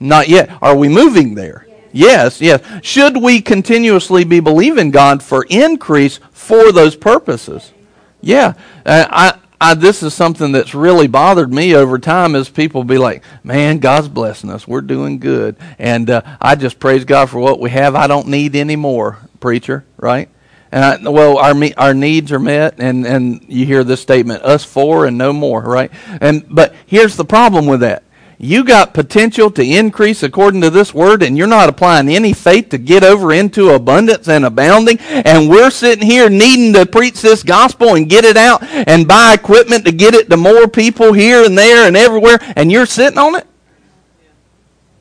Not 0.00 0.28
yet. 0.28 0.50
Are 0.62 0.76
we 0.76 0.88
moving 0.88 1.34
there? 1.34 1.66
Yes, 1.92 2.40
yes. 2.40 2.60
Should 2.82 3.16
we 3.16 3.40
continuously 3.40 4.24
be 4.24 4.40
believing 4.40 4.90
God 4.90 5.22
for 5.22 5.46
increase 5.48 6.18
for 6.32 6.72
those 6.72 6.96
purposes? 6.96 7.72
Yeah. 8.20 8.54
Uh, 8.84 9.06
I, 9.08 9.38
I, 9.60 9.74
this 9.74 10.02
is 10.02 10.12
something 10.12 10.52
that's 10.52 10.74
really 10.74 11.06
bothered 11.06 11.52
me 11.52 11.74
over 11.74 11.98
time 11.98 12.34
is 12.34 12.48
people 12.48 12.84
be 12.84 12.98
like, 12.98 13.22
man, 13.42 13.78
God's 13.78 14.08
blessing 14.08 14.50
us. 14.50 14.68
We're 14.68 14.80
doing 14.80 15.18
good. 15.18 15.56
And 15.78 16.10
uh, 16.10 16.22
I 16.40 16.54
just 16.54 16.78
praise 16.78 17.04
God 17.04 17.30
for 17.30 17.38
what 17.38 17.60
we 17.60 17.70
have. 17.70 17.94
I 17.94 18.06
don't 18.06 18.28
need 18.28 18.56
any 18.56 18.76
more, 18.76 19.18
preacher, 19.40 19.84
right? 19.96 20.28
And 20.72 20.84
I, 20.84 21.10
well, 21.10 21.38
our 21.38 21.54
our 21.76 21.94
needs 21.94 22.32
are 22.32 22.40
met, 22.40 22.80
and, 22.80 23.06
and 23.06 23.44
you 23.46 23.64
hear 23.64 23.84
this 23.84 24.00
statement, 24.00 24.42
us 24.42 24.64
four 24.64 25.06
and 25.06 25.16
no 25.16 25.32
more, 25.32 25.60
right? 25.60 25.92
And 26.20 26.44
but 26.48 26.74
here's 26.86 27.16
the 27.16 27.24
problem 27.24 27.66
with 27.66 27.80
that 27.80 28.02
you 28.44 28.64
got 28.64 28.94
potential 28.94 29.50
to 29.52 29.64
increase 29.64 30.22
according 30.22 30.60
to 30.60 30.70
this 30.70 30.92
word, 30.92 31.22
and 31.22 31.36
you're 31.36 31.46
not 31.46 31.68
applying 31.68 32.08
any 32.08 32.32
faith 32.32 32.68
to 32.70 32.78
get 32.78 33.02
over 33.02 33.32
into 33.32 33.70
abundance 33.70 34.28
and 34.28 34.44
abounding, 34.44 34.98
and 35.00 35.48
we're 35.48 35.70
sitting 35.70 36.06
here 36.06 36.28
needing 36.28 36.72
to 36.74 36.86
preach 36.86 37.22
this 37.22 37.42
gospel 37.42 37.94
and 37.94 38.10
get 38.10 38.24
it 38.24 38.36
out 38.36 38.62
and 38.62 39.08
buy 39.08 39.34
equipment 39.34 39.84
to 39.86 39.92
get 39.92 40.14
it 40.14 40.28
to 40.30 40.36
more 40.36 40.68
people 40.68 41.12
here 41.12 41.44
and 41.44 41.56
there 41.56 41.86
and 41.86 41.96
everywhere, 41.96 42.38
and 42.56 42.70
you're 42.70 42.86
sitting 42.86 43.18
on 43.18 43.34
it? 43.36 43.46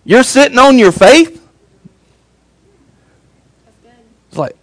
You're 0.05 0.23
sitting 0.23 0.57
on 0.57 0.77
your 0.77 0.91
faith? 0.91 1.41
It's 4.29 4.37
like, 4.37 4.55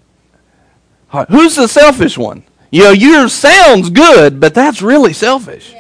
who's 1.29 1.57
the 1.57 1.69
selfish 1.69 2.19
one? 2.19 2.45
You 2.71 2.85
know, 2.85 2.91
yours 2.91 3.33
sounds 3.33 3.91
good, 3.91 4.41
but 4.41 4.55
that's 4.55 4.81
really 4.81 5.13
selfish. 5.13 5.75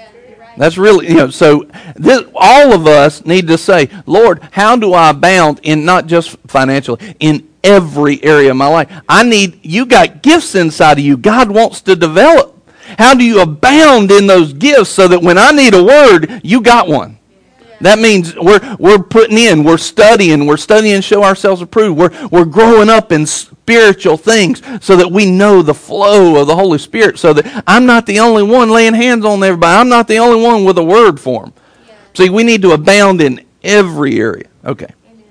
That's 0.60 0.76
really, 0.76 1.08
you 1.08 1.14
know, 1.14 1.30
so 1.30 1.66
this, 1.96 2.22
all 2.34 2.74
of 2.74 2.86
us 2.86 3.24
need 3.24 3.48
to 3.48 3.56
say, 3.56 3.88
Lord, 4.04 4.46
how 4.52 4.76
do 4.76 4.92
I 4.92 5.08
abound 5.08 5.60
in 5.62 5.86
not 5.86 6.04
just 6.06 6.36
financially, 6.48 7.14
in 7.18 7.48
every 7.64 8.22
area 8.22 8.50
of 8.50 8.58
my 8.58 8.66
life? 8.66 9.02
I 9.08 9.22
need, 9.22 9.64
you 9.64 9.86
got 9.86 10.22
gifts 10.22 10.54
inside 10.54 10.98
of 10.98 11.04
you. 11.04 11.16
God 11.16 11.50
wants 11.50 11.80
to 11.82 11.96
develop. 11.96 12.58
How 12.98 13.14
do 13.14 13.24
you 13.24 13.40
abound 13.40 14.10
in 14.10 14.26
those 14.26 14.52
gifts 14.52 14.90
so 14.90 15.08
that 15.08 15.22
when 15.22 15.38
I 15.38 15.50
need 15.50 15.72
a 15.72 15.82
word, 15.82 16.42
you 16.44 16.60
got 16.60 16.88
one? 16.88 17.18
That 17.80 17.98
means 17.98 18.36
we're, 18.36 18.76
we're 18.78 18.98
putting 18.98 19.38
in, 19.38 19.64
we're 19.64 19.78
studying, 19.78 20.46
we're 20.46 20.58
studying 20.58 21.00
show 21.00 21.24
ourselves 21.24 21.62
approved. 21.62 21.98
We're, 21.98 22.28
we're 22.28 22.44
growing 22.44 22.90
up 22.90 23.10
in 23.10 23.24
spiritual 23.24 24.18
things 24.18 24.62
so 24.84 24.96
that 24.96 25.10
we 25.10 25.30
know 25.30 25.62
the 25.62 25.74
flow 25.74 26.40
of 26.40 26.46
the 26.46 26.54
Holy 26.54 26.78
Spirit 26.78 27.18
so 27.18 27.32
that 27.32 27.64
I'm 27.66 27.86
not 27.86 28.04
the 28.04 28.20
only 28.20 28.42
one 28.42 28.68
laying 28.68 28.94
hands 28.94 29.24
on 29.24 29.42
everybody. 29.42 29.78
I'm 29.78 29.88
not 29.88 30.08
the 30.08 30.18
only 30.18 30.42
one 30.44 30.64
with 30.64 30.76
a 30.76 30.84
word 30.84 31.18
for 31.18 31.44
them. 31.44 31.54
Yeah. 31.86 31.94
See, 32.14 32.30
we 32.30 32.44
need 32.44 32.62
to 32.62 32.72
abound 32.72 33.22
in 33.22 33.46
every 33.62 34.20
area. 34.20 34.48
Okay. 34.62 34.92
Amen. 35.10 35.24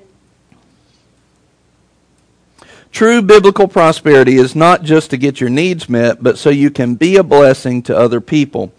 True 2.91 3.21
biblical 3.21 3.67
prosperity 3.67 4.37
is 4.37 4.55
not 4.55 4.81
just 4.81 5.11
to 5.11 5.17
get 5.17 5.39
your 5.39 5.51
needs 5.51 5.87
met, 5.87 6.23
but 6.23 6.39
so 6.39 6.49
you 6.49 6.71
can 6.71 6.95
be 6.95 7.17
a 7.17 7.23
blessing 7.23 7.83
to 7.83 7.95
other 7.95 8.19
people. 8.19 8.73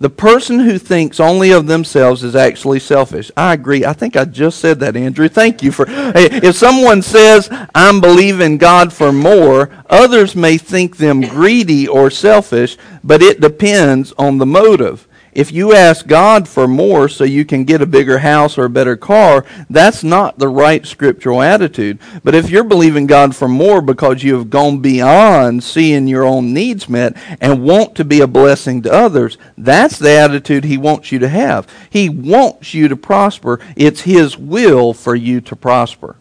The 0.00 0.08
person 0.08 0.60
who 0.60 0.78
thinks 0.78 1.20
only 1.20 1.50
of 1.50 1.66
themselves 1.66 2.24
is 2.24 2.34
actually 2.34 2.80
selfish. 2.80 3.30
I 3.36 3.52
agree. 3.52 3.84
I 3.84 3.92
think 3.92 4.16
I 4.16 4.24
just 4.24 4.58
said 4.58 4.80
that, 4.80 4.96
Andrew. 4.96 5.28
Thank 5.28 5.62
you 5.62 5.70
for. 5.70 5.84
Hey, 5.84 6.30
If 6.42 6.56
someone 6.56 7.02
says, 7.02 7.50
I'm 7.74 8.00
believing 8.00 8.56
God 8.56 8.94
for 8.94 9.12
more, 9.12 9.68
others 9.90 10.34
may 10.34 10.56
think 10.56 10.96
them 10.96 11.20
greedy 11.20 11.86
or 11.86 12.10
selfish, 12.10 12.78
but 13.04 13.20
it 13.20 13.42
depends 13.42 14.14
on 14.16 14.38
the 14.38 14.46
motive. 14.46 15.06
If 15.32 15.52
you 15.52 15.72
ask 15.72 16.06
God 16.06 16.48
for 16.48 16.66
more 16.66 17.08
so 17.08 17.22
you 17.22 17.44
can 17.44 17.64
get 17.64 17.80
a 17.80 17.86
bigger 17.86 18.18
house 18.18 18.58
or 18.58 18.64
a 18.64 18.70
better 18.70 18.96
car, 18.96 19.44
that's 19.68 20.02
not 20.02 20.38
the 20.38 20.48
right 20.48 20.84
scriptural 20.84 21.40
attitude. 21.40 21.98
But 22.24 22.34
if 22.34 22.50
you're 22.50 22.64
believing 22.64 23.06
God 23.06 23.36
for 23.36 23.46
more 23.46 23.80
because 23.80 24.24
you 24.24 24.36
have 24.36 24.50
gone 24.50 24.80
beyond 24.80 25.62
seeing 25.62 26.08
your 26.08 26.24
own 26.24 26.52
needs 26.52 26.88
met 26.88 27.16
and 27.40 27.62
want 27.62 27.94
to 27.96 28.04
be 28.04 28.20
a 28.20 28.26
blessing 28.26 28.82
to 28.82 28.92
others, 28.92 29.38
that's 29.56 29.98
the 29.98 30.10
attitude 30.10 30.64
He 30.64 30.76
wants 30.76 31.12
you 31.12 31.20
to 31.20 31.28
have. 31.28 31.68
He 31.88 32.08
wants 32.08 32.74
you 32.74 32.88
to 32.88 32.96
prosper. 32.96 33.60
It's 33.76 34.00
His 34.02 34.36
will 34.36 34.92
for 34.92 35.14
you 35.14 35.40
to 35.42 35.54
prosper. 35.54 36.16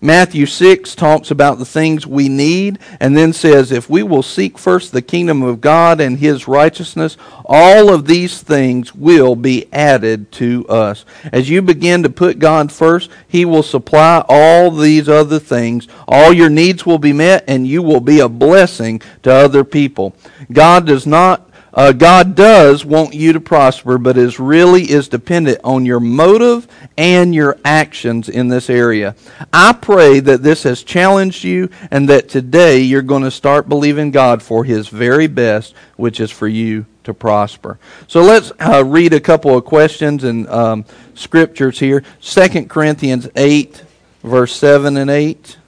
Matthew 0.00 0.46
6 0.46 0.94
talks 0.94 1.30
about 1.30 1.58
the 1.58 1.64
things 1.64 2.06
we 2.06 2.28
need 2.28 2.78
and 3.00 3.16
then 3.16 3.32
says, 3.32 3.72
if 3.72 3.90
we 3.90 4.02
will 4.02 4.22
seek 4.22 4.58
first 4.58 4.92
the 4.92 5.02
kingdom 5.02 5.42
of 5.42 5.60
God 5.60 6.00
and 6.00 6.18
his 6.18 6.46
righteousness, 6.46 7.16
all 7.44 7.92
of 7.92 8.06
these 8.06 8.42
things 8.42 8.94
will 8.94 9.34
be 9.34 9.66
added 9.72 10.30
to 10.32 10.66
us. 10.68 11.04
As 11.32 11.48
you 11.48 11.62
begin 11.62 12.02
to 12.02 12.10
put 12.10 12.38
God 12.38 12.70
first, 12.70 13.10
he 13.26 13.44
will 13.44 13.62
supply 13.62 14.24
all 14.28 14.70
these 14.70 15.08
other 15.08 15.38
things. 15.38 15.88
All 16.06 16.32
your 16.32 16.50
needs 16.50 16.86
will 16.86 16.98
be 16.98 17.12
met 17.12 17.44
and 17.48 17.66
you 17.66 17.82
will 17.82 18.00
be 18.00 18.20
a 18.20 18.28
blessing 18.28 19.00
to 19.22 19.32
other 19.32 19.64
people. 19.64 20.14
God 20.52 20.86
does 20.86 21.06
not 21.06 21.47
uh, 21.78 21.92
God 21.92 22.34
does 22.34 22.84
want 22.84 23.14
you 23.14 23.32
to 23.32 23.38
prosper, 23.38 23.98
but 23.98 24.18
is 24.18 24.40
really 24.40 24.90
is 24.90 25.06
dependent 25.06 25.60
on 25.62 25.86
your 25.86 26.00
motive 26.00 26.66
and 26.96 27.32
your 27.32 27.56
actions 27.64 28.28
in 28.28 28.48
this 28.48 28.68
area. 28.68 29.14
I 29.52 29.72
pray 29.74 30.18
that 30.18 30.42
this 30.42 30.64
has 30.64 30.82
challenged 30.82 31.44
you 31.44 31.70
and 31.92 32.08
that 32.08 32.28
today 32.28 32.80
you're 32.80 33.00
going 33.00 33.22
to 33.22 33.30
start 33.30 33.68
believing 33.68 34.10
God 34.10 34.42
for 34.42 34.64
His 34.64 34.88
very 34.88 35.28
best, 35.28 35.72
which 35.94 36.18
is 36.18 36.32
for 36.32 36.48
you 36.48 36.84
to 37.04 37.14
prosper. 37.14 37.78
So 38.08 38.22
let's 38.22 38.50
uh, 38.58 38.82
read 38.84 39.12
a 39.12 39.20
couple 39.20 39.56
of 39.56 39.64
questions 39.64 40.24
and 40.24 40.48
um, 40.48 40.84
scriptures 41.14 41.78
here. 41.78 42.02
2 42.22 42.64
Corinthians 42.64 43.28
8, 43.36 43.84
verse 44.24 44.56
7 44.56 44.96
and 44.96 45.10
8. 45.10 45.58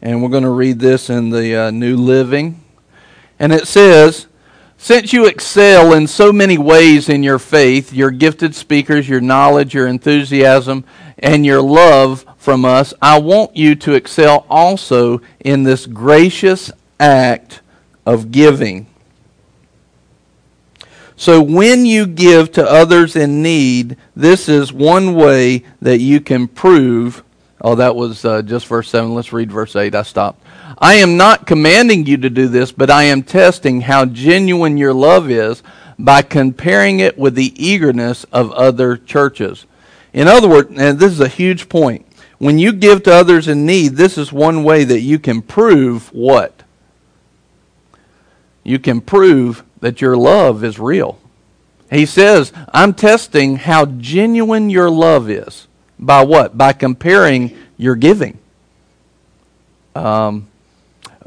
And 0.00 0.22
we're 0.22 0.28
going 0.28 0.44
to 0.44 0.50
read 0.50 0.78
this 0.78 1.10
in 1.10 1.30
the 1.30 1.56
uh, 1.56 1.70
New 1.72 1.96
Living. 1.96 2.66
And 3.38 3.52
it 3.52 3.66
says, 3.66 4.26
Since 4.76 5.12
you 5.12 5.26
excel 5.26 5.92
in 5.92 6.06
so 6.06 6.32
many 6.32 6.58
ways 6.58 7.08
in 7.08 7.22
your 7.22 7.38
faith, 7.38 7.92
your 7.92 8.10
gifted 8.10 8.54
speakers, 8.54 9.08
your 9.08 9.20
knowledge, 9.20 9.74
your 9.74 9.86
enthusiasm, 9.86 10.84
and 11.18 11.44
your 11.44 11.62
love 11.62 12.24
from 12.36 12.64
us, 12.64 12.94
I 13.02 13.18
want 13.18 13.56
you 13.56 13.74
to 13.76 13.94
excel 13.94 14.46
also 14.48 15.20
in 15.40 15.64
this 15.64 15.86
gracious 15.86 16.70
act 17.00 17.60
of 18.06 18.30
giving. 18.30 18.86
So 21.18 21.42
when 21.42 21.84
you 21.84 22.06
give 22.06 22.52
to 22.52 22.64
others 22.64 23.16
in 23.16 23.42
need, 23.42 23.96
this 24.14 24.48
is 24.48 24.72
one 24.72 25.16
way 25.16 25.64
that 25.82 25.98
you 25.98 26.20
can 26.20 26.46
prove. 26.46 27.24
Oh, 27.60 27.74
that 27.74 27.96
was 27.96 28.24
uh, 28.24 28.42
just 28.42 28.68
verse 28.68 28.88
7. 28.88 29.12
Let's 29.12 29.32
read 29.32 29.50
verse 29.50 29.74
8. 29.74 29.96
I 29.96 30.02
stopped. 30.02 30.40
I 30.76 30.94
am 30.94 31.16
not 31.16 31.46
commanding 31.46 32.04
you 32.04 32.18
to 32.18 32.28
do 32.28 32.48
this, 32.48 32.72
but 32.72 32.90
I 32.90 33.04
am 33.04 33.22
testing 33.22 33.82
how 33.82 34.04
genuine 34.04 34.76
your 34.76 34.92
love 34.92 35.30
is 35.30 35.62
by 35.98 36.22
comparing 36.22 37.00
it 37.00 37.16
with 37.16 37.34
the 37.34 37.54
eagerness 37.56 38.24
of 38.24 38.52
other 38.52 38.96
churches. 38.96 39.64
In 40.12 40.28
other 40.28 40.48
words, 40.48 40.70
and 40.76 40.98
this 40.98 41.12
is 41.12 41.20
a 41.20 41.28
huge 41.28 41.68
point, 41.68 42.04
when 42.38 42.58
you 42.58 42.72
give 42.72 43.02
to 43.04 43.12
others 43.12 43.48
in 43.48 43.66
need, 43.66 43.92
this 43.92 44.16
is 44.16 44.32
one 44.32 44.62
way 44.62 44.84
that 44.84 45.00
you 45.00 45.18
can 45.18 45.42
prove 45.42 46.12
what? 46.12 46.62
You 48.62 48.78
can 48.78 49.00
prove 49.00 49.64
that 49.80 50.00
your 50.00 50.16
love 50.16 50.62
is 50.62 50.78
real. 50.78 51.18
He 51.90 52.04
says, 52.04 52.52
I'm 52.72 52.92
testing 52.94 53.56
how 53.56 53.86
genuine 53.86 54.70
your 54.70 54.90
love 54.90 55.30
is. 55.30 55.66
By 55.98 56.22
what? 56.22 56.56
By 56.56 56.74
comparing 56.74 57.56
your 57.76 57.96
giving. 57.96 58.38
Um, 59.94 60.48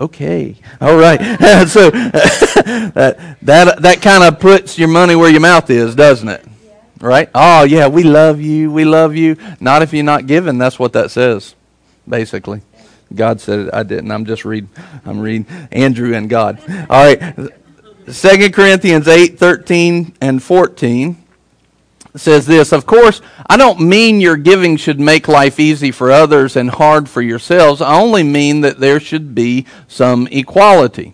okay, 0.02 0.56
all 0.80 0.98
right. 0.98 1.20
so 1.68 1.90
that 1.92 3.38
that 3.42 3.82
that 3.82 4.02
kind 4.02 4.24
of 4.24 4.40
puts 4.40 4.78
your 4.78 4.88
money 4.88 5.16
where 5.16 5.30
your 5.30 5.42
mouth 5.42 5.70
is, 5.70 5.96
doesn't 5.96 6.30
it? 6.30 6.46
Right? 7.00 7.30
Oh, 7.34 7.64
yeah, 7.64 7.88
we 7.88 8.04
love 8.04 8.42
you. 8.42 8.72
We 8.72 8.86
love 8.86 9.16
you. 9.16 9.36
Not 9.60 9.82
if 9.82 9.94
you're 9.94 10.04
not 10.04 10.28
giving. 10.28 10.58
That's 10.58 10.78
what 10.78 10.94
that 10.94 11.10
says, 11.10 11.56
basically. 12.08 12.62
God 13.14 13.42
said 13.42 13.60
it. 13.60 13.74
I 13.74 13.84
didn't. 13.84 14.12
I'm 14.12 14.26
just 14.26 14.46
reading. 14.46 14.70
I'm 15.06 15.20
reading 15.20 15.48
Andrew 15.72 16.14
and 16.14 16.30
God. 16.30 16.60
All 16.90 17.04
right. 17.04 17.52
Second 18.08 18.54
Corinthians 18.54 19.08
8, 19.08 19.38
13, 19.38 20.14
and 20.22 20.42
14 20.42 21.21
says 22.16 22.46
this 22.46 22.72
Of 22.72 22.86
course, 22.86 23.22
I 23.48 23.58
don't 23.58 23.82
mean 23.82 24.22
your 24.22 24.38
giving 24.38 24.78
should 24.78 25.00
make 25.00 25.28
life 25.28 25.60
easy 25.60 25.92
for 25.92 26.12
others 26.12 26.56
and 26.56 26.70
hard 26.70 27.10
for 27.10 27.22
yourselves. 27.22 27.82
I 27.82 28.00
only 28.00 28.24
mean 28.24 28.62
that 28.62 28.80
there 28.80 29.00
should 29.00 29.34
be 29.36 29.66
some 29.88 30.28
equality. 30.32 31.14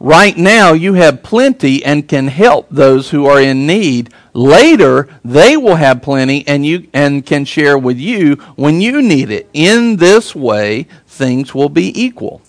Right 0.00 0.36
now, 0.36 0.74
you 0.74 0.94
have 0.94 1.24
plenty 1.24 1.84
and 1.84 2.06
can 2.06 2.28
help 2.28 2.68
those 2.70 3.10
who 3.10 3.26
are 3.26 3.40
in 3.40 3.66
need. 3.66 4.10
Later, 4.32 5.08
they 5.24 5.56
will 5.56 5.74
have 5.74 6.02
plenty 6.02 6.46
and 6.46 6.64
you 6.64 6.86
and 6.92 7.26
can 7.26 7.44
share 7.44 7.76
with 7.76 7.98
you 7.98 8.36
when 8.54 8.80
you 8.80 9.02
need 9.02 9.30
it. 9.30 9.50
In 9.52 9.96
this 9.96 10.36
way, 10.36 10.86
things 11.08 11.52
will 11.52 11.68
be 11.68 12.00
equal. 12.00 12.42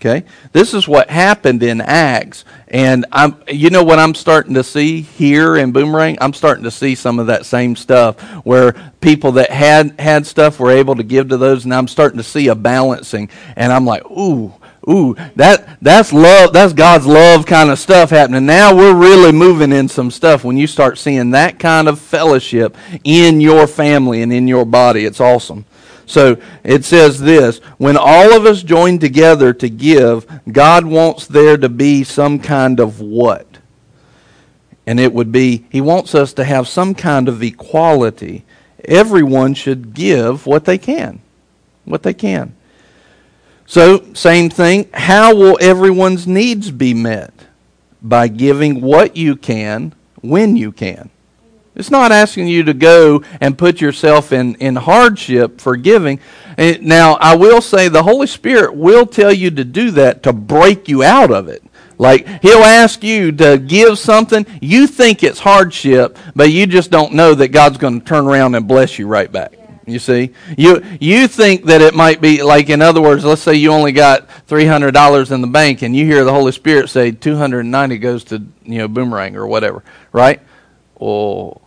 Okay? 0.00 0.24
This 0.52 0.72
is 0.72 0.88
what 0.88 1.10
happened 1.10 1.62
in 1.62 1.82
Acts. 1.82 2.46
And 2.68 3.04
I'm 3.12 3.36
you 3.48 3.68
know 3.68 3.84
what 3.84 3.98
I'm 3.98 4.14
starting 4.14 4.54
to 4.54 4.64
see 4.64 5.02
here 5.02 5.56
in 5.56 5.72
Boomerang? 5.72 6.16
I'm 6.20 6.32
starting 6.32 6.64
to 6.64 6.70
see 6.70 6.94
some 6.94 7.18
of 7.18 7.26
that 7.26 7.44
same 7.44 7.76
stuff 7.76 8.18
where 8.46 8.72
people 9.02 9.32
that 9.32 9.50
had 9.50 10.00
had 10.00 10.26
stuff 10.26 10.58
were 10.58 10.70
able 10.70 10.94
to 10.94 11.02
give 11.02 11.28
to 11.28 11.36
those 11.36 11.64
and 11.64 11.74
I'm 11.74 11.88
starting 11.88 12.16
to 12.16 12.24
see 12.24 12.48
a 12.48 12.54
balancing 12.54 13.28
and 13.56 13.72
I'm 13.72 13.84
like, 13.84 14.08
"Ooh, 14.10 14.54
ooh, 14.88 15.16
that 15.36 15.78
that's 15.82 16.12
love, 16.12 16.52
that's 16.52 16.72
God's 16.72 17.06
love 17.06 17.44
kind 17.44 17.70
of 17.70 17.78
stuff 17.78 18.10
happening. 18.10 18.46
Now 18.46 18.74
we're 18.74 18.94
really 18.94 19.32
moving 19.32 19.72
in 19.72 19.88
some 19.88 20.10
stuff 20.10 20.44
when 20.44 20.56
you 20.56 20.66
start 20.66 20.96
seeing 20.96 21.32
that 21.32 21.58
kind 21.58 21.88
of 21.88 22.00
fellowship 22.00 22.76
in 23.04 23.40
your 23.40 23.66
family 23.66 24.22
and 24.22 24.32
in 24.32 24.48
your 24.48 24.64
body. 24.64 25.04
It's 25.04 25.20
awesome. 25.20 25.66
So 26.10 26.38
it 26.64 26.84
says 26.84 27.20
this 27.20 27.58
when 27.78 27.96
all 27.96 28.36
of 28.36 28.44
us 28.44 28.64
join 28.64 28.98
together 28.98 29.52
to 29.54 29.68
give, 29.68 30.26
God 30.50 30.84
wants 30.84 31.28
there 31.28 31.56
to 31.56 31.68
be 31.68 32.02
some 32.02 32.40
kind 32.40 32.80
of 32.80 33.00
what? 33.00 33.46
And 34.88 34.98
it 34.98 35.12
would 35.12 35.30
be, 35.30 35.66
He 35.70 35.80
wants 35.80 36.16
us 36.16 36.32
to 36.32 36.42
have 36.42 36.66
some 36.66 36.96
kind 36.96 37.28
of 37.28 37.44
equality. 37.44 38.44
Everyone 38.84 39.54
should 39.54 39.94
give 39.94 40.46
what 40.46 40.64
they 40.64 40.78
can. 40.78 41.20
What 41.84 42.02
they 42.02 42.14
can. 42.14 42.56
So, 43.66 44.12
same 44.12 44.50
thing. 44.50 44.90
How 44.92 45.32
will 45.32 45.58
everyone's 45.60 46.26
needs 46.26 46.72
be 46.72 46.92
met? 46.92 47.32
By 48.02 48.26
giving 48.26 48.80
what 48.80 49.16
you 49.16 49.36
can 49.36 49.94
when 50.22 50.56
you 50.56 50.72
can. 50.72 51.10
It's 51.74 51.90
not 51.90 52.10
asking 52.10 52.48
you 52.48 52.64
to 52.64 52.74
go 52.74 53.22
and 53.40 53.56
put 53.56 53.80
yourself 53.80 54.32
in, 54.32 54.56
in 54.56 54.76
hardship 54.76 55.60
for 55.60 55.76
giving. 55.76 56.18
Eh, 56.58 56.78
now, 56.80 57.14
I 57.14 57.36
will 57.36 57.60
say 57.60 57.88
the 57.88 58.02
Holy 58.02 58.26
Spirit 58.26 58.74
will 58.74 59.06
tell 59.06 59.32
you 59.32 59.50
to 59.52 59.64
do 59.64 59.92
that 59.92 60.22
to 60.24 60.32
break 60.32 60.88
you 60.88 61.04
out 61.04 61.30
of 61.30 61.48
it. 61.48 61.62
Like, 61.96 62.26
He'll 62.42 62.64
ask 62.64 63.04
you 63.04 63.30
to 63.32 63.56
give 63.58 63.98
something. 63.98 64.46
You 64.60 64.86
think 64.86 65.22
it's 65.22 65.38
hardship, 65.38 66.18
but 66.34 66.50
you 66.50 66.66
just 66.66 66.90
don't 66.90 67.14
know 67.14 67.34
that 67.34 67.48
God's 67.48 67.78
going 67.78 68.00
to 68.00 68.06
turn 68.06 68.26
around 68.26 68.56
and 68.56 68.66
bless 68.66 68.98
you 68.98 69.06
right 69.06 69.30
back. 69.30 69.54
You 69.86 69.98
see, 69.98 70.32
you 70.56 70.84
you 71.00 71.26
think 71.26 71.64
that 71.64 71.80
it 71.80 71.94
might 71.94 72.20
be 72.20 72.42
like, 72.42 72.68
in 72.68 72.80
other 72.80 73.00
words, 73.00 73.24
let's 73.24 73.42
say 73.42 73.54
you 73.54 73.72
only 73.72 73.92
got 73.92 74.30
three 74.46 74.66
hundred 74.66 74.92
dollars 74.92 75.32
in 75.32 75.40
the 75.40 75.48
bank, 75.48 75.82
and 75.82 75.96
you 75.96 76.04
hear 76.04 76.22
the 76.22 76.32
Holy 76.32 76.52
Spirit 76.52 76.90
say 76.90 77.10
two 77.10 77.36
hundred 77.36 77.60
and 77.60 77.72
ninety 77.72 77.98
goes 77.98 78.22
to 78.24 78.40
you 78.62 78.78
know 78.78 78.88
boomerang 78.88 79.36
or 79.36 79.46
whatever, 79.46 79.82
right? 80.12 80.40
Well, 81.00 81.62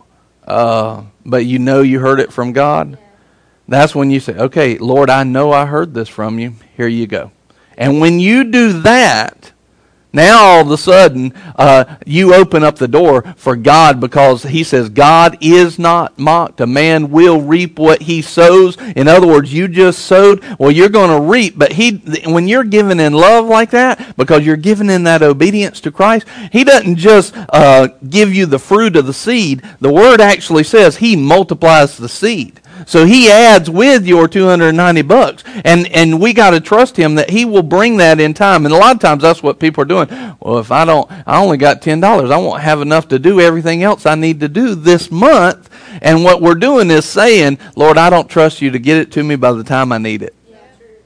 uh, 0.46 1.02
but 1.26 1.44
you 1.44 1.58
know 1.58 1.82
you 1.82 1.98
heard 2.00 2.20
it 2.20 2.32
from 2.32 2.52
God. 2.52 2.98
That's 3.66 3.94
when 3.94 4.10
you 4.10 4.20
say, 4.20 4.34
"Okay, 4.34 4.78
Lord, 4.78 5.10
I 5.10 5.24
know 5.24 5.52
I 5.52 5.66
heard 5.66 5.92
this 5.92 6.08
from 6.08 6.38
you. 6.38 6.54
Here 6.76 6.86
you 6.86 7.06
go." 7.06 7.32
And 7.76 8.00
when 8.00 8.20
you 8.20 8.44
do 8.44 8.80
that, 8.82 9.52
now 10.14 10.42
all 10.42 10.60
of 10.62 10.70
a 10.70 10.78
sudden, 10.78 11.34
uh, 11.56 11.96
you 12.06 12.34
open 12.34 12.62
up 12.62 12.76
the 12.76 12.88
door 12.88 13.22
for 13.36 13.56
God 13.56 14.00
because 14.00 14.44
He 14.44 14.64
says, 14.64 14.88
God 14.88 15.36
is 15.40 15.78
not 15.78 16.18
mocked. 16.18 16.60
A 16.60 16.66
man 16.66 17.10
will 17.10 17.40
reap 17.40 17.78
what 17.78 18.02
he 18.02 18.22
sows. 18.22 18.76
In 18.96 19.08
other 19.08 19.26
words, 19.26 19.52
you 19.52 19.68
just 19.68 20.00
sowed, 20.00 20.44
well, 20.58 20.70
you're 20.70 20.88
going 20.88 21.10
to 21.10 21.20
reap. 21.20 21.58
But 21.58 21.72
he, 21.72 21.96
when 22.26 22.48
you're 22.48 22.64
giving 22.64 23.00
in 23.00 23.12
love 23.12 23.46
like 23.46 23.70
that, 23.70 24.16
because 24.16 24.44
you're 24.46 24.56
giving 24.56 24.90
in 24.90 25.04
that 25.04 25.22
obedience 25.22 25.80
to 25.80 25.92
Christ, 25.92 26.26
He 26.52 26.64
doesn't 26.64 26.96
just 26.96 27.34
uh, 27.36 27.88
give 28.08 28.34
you 28.34 28.46
the 28.46 28.58
fruit 28.58 28.96
of 28.96 29.06
the 29.06 29.14
seed. 29.14 29.62
The 29.80 29.92
Word 29.92 30.20
actually 30.20 30.64
says 30.64 30.98
He 30.98 31.16
multiplies 31.16 31.96
the 31.96 32.08
seed. 32.08 32.60
So 32.86 33.06
he 33.06 33.30
adds 33.30 33.70
with 33.70 34.06
your 34.06 34.28
290 34.28 35.02
bucks. 35.02 35.44
And, 35.64 35.86
and 35.88 36.20
we 36.20 36.32
got 36.32 36.50
to 36.50 36.60
trust 36.60 36.96
him 36.96 37.14
that 37.16 37.30
he 37.30 37.44
will 37.44 37.62
bring 37.62 37.96
that 37.98 38.20
in 38.20 38.34
time. 38.34 38.64
And 38.64 38.74
a 38.74 38.78
lot 38.78 38.94
of 38.94 39.00
times 39.00 39.22
that's 39.22 39.42
what 39.42 39.58
people 39.58 39.82
are 39.82 39.86
doing. 39.86 40.08
Well, 40.40 40.58
if 40.58 40.70
I 40.70 40.84
don't, 40.84 41.10
I 41.26 41.40
only 41.42 41.56
got 41.56 41.82
$10. 41.82 42.32
I 42.32 42.36
won't 42.36 42.62
have 42.62 42.80
enough 42.80 43.08
to 43.08 43.18
do 43.18 43.40
everything 43.40 43.82
else 43.82 44.06
I 44.06 44.14
need 44.14 44.40
to 44.40 44.48
do 44.48 44.74
this 44.74 45.10
month. 45.10 45.70
And 46.02 46.24
what 46.24 46.42
we're 46.42 46.54
doing 46.54 46.90
is 46.90 47.04
saying, 47.04 47.58
Lord, 47.76 47.98
I 47.98 48.10
don't 48.10 48.28
trust 48.28 48.60
you 48.60 48.70
to 48.70 48.78
get 48.78 48.98
it 48.98 49.12
to 49.12 49.22
me 49.22 49.36
by 49.36 49.52
the 49.52 49.64
time 49.64 49.92
I 49.92 49.98
need 49.98 50.22
it. 50.22 50.34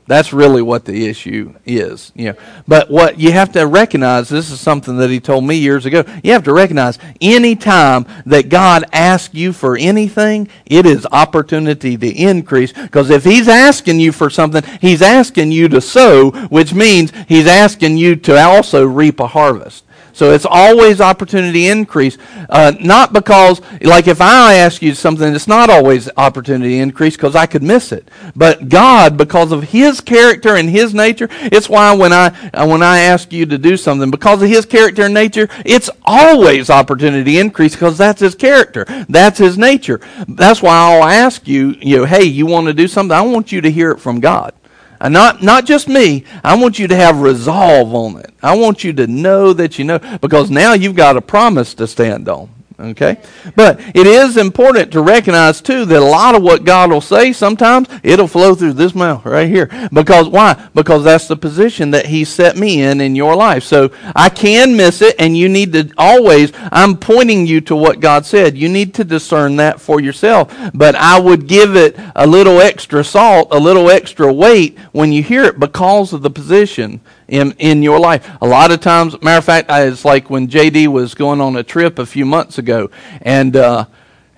That's 0.08 0.32
really 0.32 0.62
what 0.62 0.86
the 0.86 1.06
issue 1.06 1.54
is. 1.66 2.12
You 2.14 2.32
know. 2.32 2.38
But 2.66 2.90
what 2.90 3.20
you 3.20 3.30
have 3.32 3.52
to 3.52 3.66
recognize, 3.66 4.30
this 4.30 4.50
is 4.50 4.58
something 4.58 4.96
that 4.96 5.10
he 5.10 5.20
told 5.20 5.44
me 5.44 5.56
years 5.56 5.84
ago, 5.84 6.02
you 6.24 6.32
have 6.32 6.44
to 6.44 6.52
recognize 6.54 6.98
any 7.20 7.54
time 7.54 8.06
that 8.24 8.48
God 8.48 8.84
asks 8.90 9.34
you 9.34 9.52
for 9.52 9.76
anything, 9.76 10.48
it 10.64 10.86
is 10.86 11.06
opportunity 11.12 11.98
to 11.98 12.08
increase. 12.08 12.72
Because 12.72 13.10
if 13.10 13.22
he's 13.22 13.48
asking 13.48 14.00
you 14.00 14.10
for 14.10 14.30
something, 14.30 14.62
he's 14.80 15.02
asking 15.02 15.52
you 15.52 15.68
to 15.68 15.80
sow, 15.82 16.30
which 16.48 16.72
means 16.72 17.12
he's 17.28 17.46
asking 17.46 17.98
you 17.98 18.16
to 18.16 18.38
also 18.38 18.86
reap 18.86 19.20
a 19.20 19.26
harvest. 19.26 19.84
So 20.18 20.32
it's 20.32 20.44
always 20.44 21.00
opportunity 21.00 21.68
increase. 21.68 22.18
Uh, 22.50 22.72
not 22.80 23.12
because, 23.12 23.60
like 23.82 24.08
if 24.08 24.20
I 24.20 24.54
ask 24.54 24.82
you 24.82 24.92
something, 24.92 25.32
it's 25.32 25.46
not 25.46 25.70
always 25.70 26.10
opportunity 26.16 26.80
increase 26.80 27.14
because 27.14 27.36
I 27.36 27.46
could 27.46 27.62
miss 27.62 27.92
it. 27.92 28.10
But 28.34 28.68
God, 28.68 29.16
because 29.16 29.52
of 29.52 29.62
His 29.62 30.00
character 30.00 30.56
and 30.56 30.68
His 30.68 30.92
nature, 30.92 31.28
it's 31.30 31.68
why 31.68 31.94
when 31.94 32.12
I, 32.12 32.36
uh, 32.52 32.66
when 32.66 32.82
I 32.82 32.98
ask 32.98 33.32
you 33.32 33.46
to 33.46 33.58
do 33.58 33.76
something, 33.76 34.10
because 34.10 34.42
of 34.42 34.48
His 34.48 34.66
character 34.66 35.02
and 35.02 35.14
nature, 35.14 35.48
it's 35.64 35.88
always 36.04 36.68
opportunity 36.68 37.38
increase 37.38 37.76
because 37.76 37.96
that's 37.96 38.20
His 38.20 38.34
character. 38.34 38.86
That's 39.08 39.38
His 39.38 39.56
nature. 39.56 40.00
That's 40.26 40.60
why 40.60 40.74
I'll 40.76 41.04
ask 41.04 41.46
you, 41.46 41.76
you 41.80 41.98
know, 41.98 42.06
hey, 42.06 42.24
you 42.24 42.44
want 42.44 42.66
to 42.66 42.74
do 42.74 42.88
something? 42.88 43.16
I 43.16 43.20
want 43.20 43.52
you 43.52 43.60
to 43.60 43.70
hear 43.70 43.92
it 43.92 44.00
from 44.00 44.18
God. 44.18 44.52
Not, 45.00 45.42
not 45.42 45.64
just 45.64 45.88
me. 45.88 46.24
I 46.42 46.56
want 46.56 46.78
you 46.78 46.88
to 46.88 46.96
have 46.96 47.20
resolve 47.20 47.94
on 47.94 48.18
it. 48.18 48.34
I 48.42 48.56
want 48.56 48.82
you 48.82 48.92
to 48.94 49.06
know 49.06 49.52
that 49.52 49.78
you 49.78 49.84
know, 49.84 49.98
because 50.20 50.50
now 50.50 50.72
you've 50.72 50.96
got 50.96 51.16
a 51.16 51.20
promise 51.20 51.74
to 51.74 51.86
stand 51.86 52.28
on. 52.28 52.50
Okay? 52.80 53.20
But 53.56 53.80
it 53.92 54.06
is 54.06 54.36
important 54.36 54.92
to 54.92 55.00
recognize, 55.00 55.60
too, 55.60 55.84
that 55.84 56.00
a 56.00 56.04
lot 56.04 56.36
of 56.36 56.42
what 56.42 56.62
God 56.64 56.92
will 56.92 57.00
say, 57.00 57.32
sometimes 57.32 57.88
it'll 58.04 58.28
flow 58.28 58.54
through 58.54 58.74
this 58.74 58.94
mouth 58.94 59.24
right 59.24 59.48
here. 59.48 59.66
Because 59.92 60.28
why? 60.28 60.68
Because 60.74 61.02
that's 61.02 61.26
the 61.26 61.36
position 61.36 61.90
that 61.90 62.06
He 62.06 62.24
set 62.24 62.56
me 62.56 62.82
in 62.82 63.00
in 63.00 63.16
your 63.16 63.34
life. 63.34 63.64
So 63.64 63.90
I 64.14 64.28
can 64.28 64.76
miss 64.76 65.02
it, 65.02 65.16
and 65.18 65.36
you 65.36 65.48
need 65.48 65.72
to 65.72 65.90
always, 65.98 66.52
I'm 66.70 66.96
pointing 66.96 67.48
you 67.48 67.60
to 67.62 67.74
what 67.74 67.98
God 67.98 68.24
said. 68.24 68.56
You 68.56 68.68
need 68.68 68.94
to 68.94 69.04
discern 69.04 69.56
that 69.56 69.80
for 69.80 70.00
yourself. 70.00 70.54
But 70.72 70.94
I 70.94 71.18
would 71.18 71.48
give 71.48 71.74
it 71.74 71.98
a 72.14 72.26
little 72.28 72.60
extra 72.60 73.02
salt, 73.02 73.48
a 73.50 73.58
little 73.58 73.90
extra 73.90 74.32
weight 74.32 74.78
when 74.92 75.10
you 75.10 75.24
hear 75.24 75.44
it 75.44 75.58
because 75.58 76.12
of 76.12 76.22
the 76.22 76.30
position 76.30 77.00
in, 77.28 77.52
in 77.58 77.82
your 77.82 78.00
life. 78.00 78.28
A 78.40 78.46
lot 78.46 78.72
of 78.72 78.80
times, 78.80 79.20
matter 79.22 79.38
of 79.38 79.44
fact, 79.44 79.70
it's 79.70 80.04
like 80.04 80.30
when 80.30 80.48
JD 80.48 80.88
was 80.88 81.14
going 81.14 81.40
on 81.40 81.56
a 81.56 81.62
trip 81.62 81.98
a 81.98 82.06
few 82.06 82.24
months 82.24 82.58
ago, 82.58 82.90
and 83.22 83.54
uh, 83.54 83.84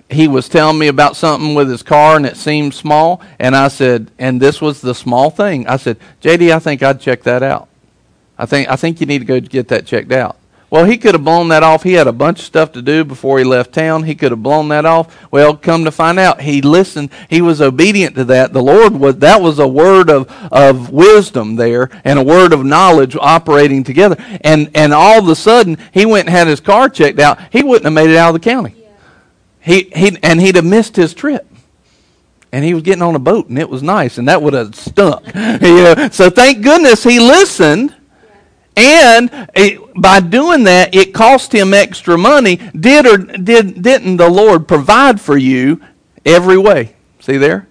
he 0.09 0.27
was 0.27 0.49
telling 0.49 0.77
me 0.77 0.87
about 0.87 1.15
something 1.15 1.55
with 1.55 1.69
his 1.69 1.83
car, 1.83 2.17
and 2.17 2.25
it 2.25 2.37
seemed 2.37 2.73
small. 2.73 3.21
And 3.39 3.55
I 3.55 3.69
said, 3.69 4.11
and 4.19 4.41
this 4.41 4.61
was 4.61 4.81
the 4.81 4.93
small 4.93 5.29
thing. 5.29 5.67
I 5.67 5.77
said, 5.77 5.97
JD, 6.21 6.53
I 6.53 6.59
think 6.59 6.83
I'd 6.83 6.99
check 6.99 7.23
that 7.23 7.41
out. 7.41 7.69
I 8.37 8.45
think 8.45 8.69
I 8.69 8.75
think 8.75 8.99
you 8.99 9.05
need 9.05 9.19
to 9.19 9.25
go 9.25 9.39
get 9.39 9.67
that 9.69 9.85
checked 9.85 10.11
out. 10.11 10.35
Well, 10.71 10.85
he 10.85 10.97
could 10.97 11.15
have 11.15 11.25
blown 11.25 11.49
that 11.49 11.63
off. 11.63 11.83
He 11.83 11.93
had 11.93 12.07
a 12.07 12.13
bunch 12.13 12.39
of 12.39 12.45
stuff 12.45 12.71
to 12.71 12.81
do 12.81 13.03
before 13.03 13.37
he 13.37 13.43
left 13.43 13.73
town. 13.73 14.03
He 14.03 14.15
could 14.15 14.31
have 14.31 14.41
blown 14.41 14.69
that 14.69 14.85
off. 14.85 15.29
Well, 15.29 15.57
come 15.57 15.83
to 15.83 15.91
find 15.91 16.17
out, 16.17 16.39
he 16.39 16.61
listened. 16.61 17.09
He 17.29 17.41
was 17.41 17.61
obedient 17.61 18.15
to 18.15 18.23
that. 18.25 18.53
The 18.53 18.63
Lord 18.63 18.93
was, 18.93 19.17
that 19.17 19.41
was 19.41 19.59
a 19.59 19.67
word 19.67 20.09
of, 20.09 20.31
of 20.49 20.89
wisdom 20.89 21.57
there 21.57 21.89
and 22.05 22.17
a 22.17 22.23
word 22.23 22.53
of 22.53 22.63
knowledge 22.63 23.17
operating 23.19 23.83
together. 23.83 24.15
And, 24.45 24.71
and 24.73 24.93
all 24.93 25.19
of 25.19 25.27
a 25.27 25.35
sudden, 25.35 25.77
he 25.93 26.05
went 26.05 26.27
and 26.27 26.37
had 26.37 26.47
his 26.47 26.61
car 26.61 26.87
checked 26.87 27.19
out. 27.19 27.37
He 27.51 27.63
wouldn't 27.63 27.83
have 27.83 27.93
made 27.93 28.09
it 28.09 28.15
out 28.15 28.33
of 28.33 28.41
the 28.41 28.49
county. 28.49 28.73
He, 29.59 29.91
he, 29.93 30.17
and 30.23 30.39
he'd 30.39 30.55
have 30.55 30.63
missed 30.63 30.95
his 30.95 31.13
trip 31.13 31.45
and 32.53 32.63
he 32.63 32.73
was 32.73 32.83
getting 32.83 33.03
on 33.03 33.15
a 33.15 33.19
boat 33.19 33.49
and 33.49 33.59
it 33.59 33.69
was 33.69 33.83
nice 33.83 34.17
and 34.17 34.27
that 34.27 34.41
would 34.41 34.53
have 34.53 34.73
stunk 34.75 35.25
you 35.35 35.83
know 35.83 36.09
so 36.11 36.29
thank 36.29 36.61
goodness 36.61 37.03
he 37.03 37.19
listened 37.19 37.95
And 38.75 39.29
it, 39.53 39.79
by 39.95 40.19
doing 40.21 40.63
that, 40.63 40.95
it 40.95 41.13
cost 41.13 41.53
him 41.53 41.73
extra 41.73 42.17
money. 42.17 42.55
Did 42.55 43.05
or 43.05 43.17
did, 43.17 43.81
didn't 43.81 44.17
the 44.17 44.29
Lord 44.29 44.67
provide 44.67 45.19
for 45.19 45.37
you 45.37 45.81
every 46.25 46.57
way? 46.57 46.95
See 47.19 47.37
there? 47.37 47.67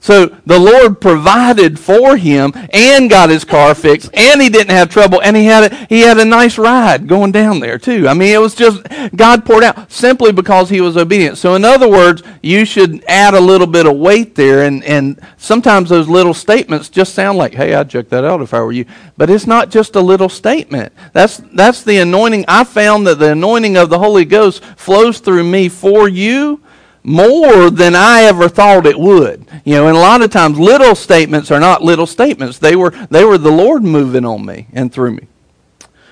So 0.00 0.26
the 0.46 0.58
Lord 0.58 1.00
provided 1.00 1.78
for 1.78 2.16
him 2.16 2.52
and 2.72 3.10
got 3.10 3.30
his 3.30 3.44
car 3.44 3.74
fixed, 3.74 4.10
and 4.14 4.40
he 4.40 4.48
didn't 4.48 4.70
have 4.70 4.88
trouble, 4.88 5.20
and 5.20 5.36
he 5.36 5.44
had 5.44 5.72
a, 5.72 5.86
he 5.86 6.00
had 6.00 6.18
a 6.18 6.24
nice 6.24 6.56
ride 6.56 7.08
going 7.08 7.32
down 7.32 7.58
there 7.58 7.78
too. 7.78 8.06
I 8.06 8.14
mean, 8.14 8.32
it 8.32 8.40
was 8.40 8.54
just 8.54 8.80
God 9.16 9.44
poured 9.44 9.64
out 9.64 9.90
simply 9.90 10.30
because 10.30 10.70
he 10.70 10.80
was 10.80 10.96
obedient. 10.96 11.36
So 11.36 11.56
in 11.56 11.64
other 11.64 11.88
words, 11.88 12.22
you 12.42 12.64
should 12.64 13.04
add 13.08 13.34
a 13.34 13.40
little 13.40 13.66
bit 13.66 13.86
of 13.86 13.96
weight 13.96 14.36
there, 14.36 14.62
and 14.62 14.84
and 14.84 15.20
sometimes 15.36 15.88
those 15.88 16.08
little 16.08 16.34
statements 16.34 16.88
just 16.88 17.14
sound 17.14 17.36
like, 17.36 17.54
"Hey, 17.54 17.74
I'd 17.74 17.90
check 17.90 18.08
that 18.10 18.24
out 18.24 18.40
if 18.40 18.54
I 18.54 18.60
were 18.60 18.72
you," 18.72 18.84
but 19.16 19.30
it's 19.30 19.48
not 19.48 19.68
just 19.68 19.96
a 19.96 20.00
little 20.00 20.28
statement. 20.28 20.92
That's 21.12 21.38
that's 21.54 21.82
the 21.82 21.98
anointing. 21.98 22.44
I 22.46 22.62
found 22.62 23.06
that 23.08 23.18
the 23.18 23.32
anointing 23.32 23.76
of 23.76 23.90
the 23.90 23.98
Holy 23.98 24.24
Ghost 24.24 24.64
flows 24.76 25.18
through 25.18 25.44
me 25.44 25.68
for 25.68 26.08
you 26.08 26.60
more 27.02 27.70
than 27.70 27.94
I 27.94 28.22
ever 28.22 28.48
thought 28.48 28.86
it 28.86 28.98
would. 28.98 29.46
You 29.64 29.74
know, 29.74 29.88
and 29.88 29.96
a 29.96 30.00
lot 30.00 30.22
of 30.22 30.30
times 30.30 30.58
little 30.58 30.94
statements 30.94 31.50
are 31.50 31.60
not 31.60 31.82
little 31.82 32.06
statements. 32.06 32.58
They 32.58 32.76
were 32.76 32.90
they 33.10 33.24
were 33.24 33.38
the 33.38 33.50
Lord 33.50 33.82
moving 33.82 34.24
on 34.24 34.44
me 34.44 34.66
and 34.72 34.92
through 34.92 35.12
me. 35.12 35.28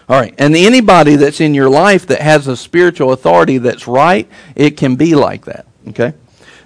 All 0.09 0.20
right. 0.20 0.35
And 0.38 0.55
anybody 0.55 1.16
that's 1.16 1.40
in 1.40 1.55
your 1.55 1.68
life 1.68 2.07
that 2.07 2.20
has 2.20 2.46
a 2.46 2.57
spiritual 2.57 3.12
authority 3.12 3.59
that's 3.59 3.88
right, 3.88 4.29
it 4.55 4.77
can 4.77 4.94
be 4.94 5.14
like 5.14 5.44
that. 5.46 5.66
Okay? 5.88 6.14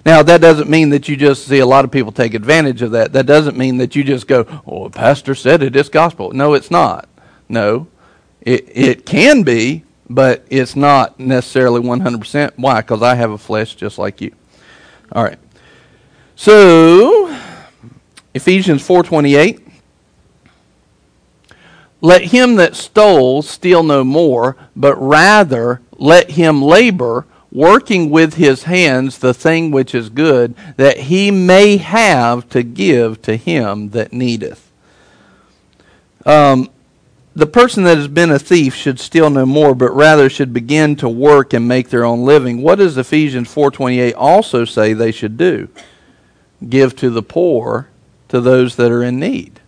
Now, 0.05 0.23
that 0.23 0.41
doesn't 0.41 0.69
mean 0.69 0.89
that 0.89 1.07
you 1.07 1.15
just 1.15 1.47
see 1.47 1.59
a 1.59 1.65
lot 1.65 1.85
of 1.85 1.91
people 1.91 2.11
take 2.11 2.33
advantage 2.33 2.81
of 2.81 2.91
that. 2.91 3.13
That 3.13 3.25
doesn't 3.25 3.57
mean 3.57 3.77
that 3.77 3.95
you 3.95 4.03
just 4.03 4.27
go, 4.27 4.45
oh, 4.65 4.89
the 4.89 4.97
pastor 4.97 5.35
said 5.35 5.61
it, 5.61 5.75
it's 5.75 5.89
gospel. 5.89 6.31
No, 6.31 6.53
it's 6.53 6.71
not. 6.71 7.07
No. 7.49 7.87
It, 8.41 8.67
it 8.67 9.05
can 9.05 9.43
be, 9.43 9.83
but 10.13 10.45
it's 10.49 10.75
not 10.75 11.19
necessarily 11.19 11.81
100%. 11.81 12.51
Why? 12.57 12.81
Because 12.81 13.01
I 13.01 13.15
have 13.15 13.31
a 13.31 13.37
flesh 13.37 13.75
just 13.75 13.97
like 13.97 14.19
you. 14.21 14.33
All 15.11 15.23
right. 15.23 15.39
So, 16.35 17.35
Ephesians 18.33 18.85
4:28 18.85 19.59
Let 22.01 22.23
him 22.25 22.55
that 22.55 22.75
stole 22.75 23.41
steal 23.41 23.83
no 23.83 24.03
more, 24.03 24.57
but 24.75 24.95
rather 24.95 25.81
let 25.97 26.31
him 26.31 26.61
labor, 26.61 27.25
working 27.51 28.09
with 28.09 28.33
his 28.35 28.63
hands 28.63 29.19
the 29.19 29.33
thing 29.33 29.69
which 29.71 29.93
is 29.93 30.09
good, 30.09 30.55
that 30.77 30.97
he 30.97 31.29
may 31.29 31.77
have 31.77 32.49
to 32.49 32.63
give 32.63 33.21
to 33.21 33.37
him 33.37 33.91
that 33.91 34.11
needeth. 34.11 34.71
Um, 36.25 36.69
the 37.33 37.47
person 37.47 37.83
that 37.83 37.97
has 37.97 38.07
been 38.07 38.31
a 38.31 38.39
thief 38.39 38.75
should 38.75 38.99
steal 38.99 39.29
no 39.29 39.45
more 39.45 39.73
but 39.73 39.91
rather 39.95 40.29
should 40.29 40.53
begin 40.53 40.95
to 40.97 41.07
work 41.07 41.53
and 41.53 41.67
make 41.67 41.89
their 41.89 42.03
own 42.03 42.25
living. 42.25 42.61
What 42.61 42.79
does 42.79 42.97
ephesians 42.97 43.53
4.28 43.53 44.13
also 44.17 44.65
say 44.65 44.93
they 44.93 45.11
should 45.11 45.37
do? 45.37 45.69
Give 46.67 46.95
to 46.97 47.09
the 47.09 47.23
poor 47.23 47.87
to 48.27 48.41
those 48.41 48.75
that 48.75 48.91
are 48.91 49.03
in 49.03 49.19
need. 49.19 49.59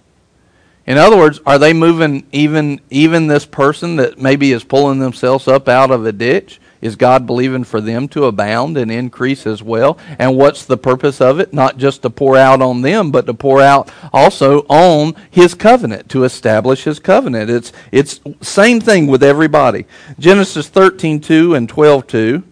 In 0.86 0.98
other 0.98 1.18
words 1.18 1.40
are 1.46 1.58
they 1.58 1.74
moving 1.74 2.26
even 2.32 2.82
even 2.90 3.28
this 3.28 3.46
person 3.46 3.96
that 3.96 4.20
maybe 4.20 4.52
is 4.52 4.66
pulling 4.66 5.00
themselves 5.00 5.48
up 5.48 5.70
out 5.70 5.92
of 5.92 6.06
a 6.06 6.12
ditch 6.12 6.60
is 6.84 6.98
God 6.98 7.26
believing 7.26 7.64
for 7.64 7.80
them 7.80 8.10
to 8.10 8.26
abound 8.26 8.78
and 8.78 8.92
increase 8.92 9.48
as 9.48 9.64
well? 9.64 9.98
And 10.20 10.36
what's 10.36 10.66
the 10.66 10.78
purpose 10.78 11.22
of 11.22 11.40
it? 11.40 11.54
Not 11.54 11.78
just 11.78 12.02
to 12.02 12.10
pour 12.10 12.36
out 12.36 12.62
on 12.62 12.82
them, 12.82 13.10
but 13.10 13.26
to 13.26 13.34
pour 13.34 13.62
out 13.62 13.90
also 14.12 14.66
on 14.68 15.16
his 15.32 15.54
covenant, 15.54 16.10
to 16.10 16.26
establish 16.26 16.84
his 16.84 17.00
covenant. 17.00 17.50
It's 17.50 17.72
it's 17.94 18.20
same 18.42 18.82
thing 18.82 19.08
with 19.08 19.24
everybody. 19.24 19.86
Genesis 20.20 20.70
13:2 20.70 21.56
and 21.56 21.70
12:2 21.70 22.44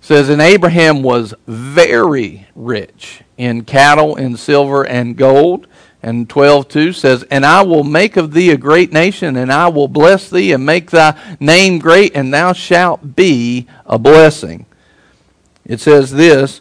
says 0.00 0.28
and 0.28 0.40
Abraham 0.40 1.02
was 1.02 1.34
very 1.48 2.46
rich 2.54 3.22
in 3.36 3.64
cattle 3.64 4.14
and 4.14 4.38
silver 4.38 4.86
and 4.86 5.16
gold 5.16 5.66
and 6.04 6.28
12 6.28 6.68
2 6.68 6.92
says, 6.92 7.22
And 7.30 7.46
I 7.46 7.62
will 7.62 7.82
make 7.82 8.18
of 8.18 8.34
thee 8.34 8.50
a 8.50 8.58
great 8.58 8.92
nation, 8.92 9.36
and 9.36 9.50
I 9.50 9.68
will 9.68 9.88
bless 9.88 10.28
thee, 10.28 10.52
and 10.52 10.66
make 10.66 10.90
thy 10.90 11.18
name 11.40 11.78
great, 11.78 12.14
and 12.14 12.32
thou 12.32 12.52
shalt 12.52 13.16
be 13.16 13.66
a 13.86 13.98
blessing. 13.98 14.66
It 15.64 15.80
says 15.80 16.12
this 16.12 16.60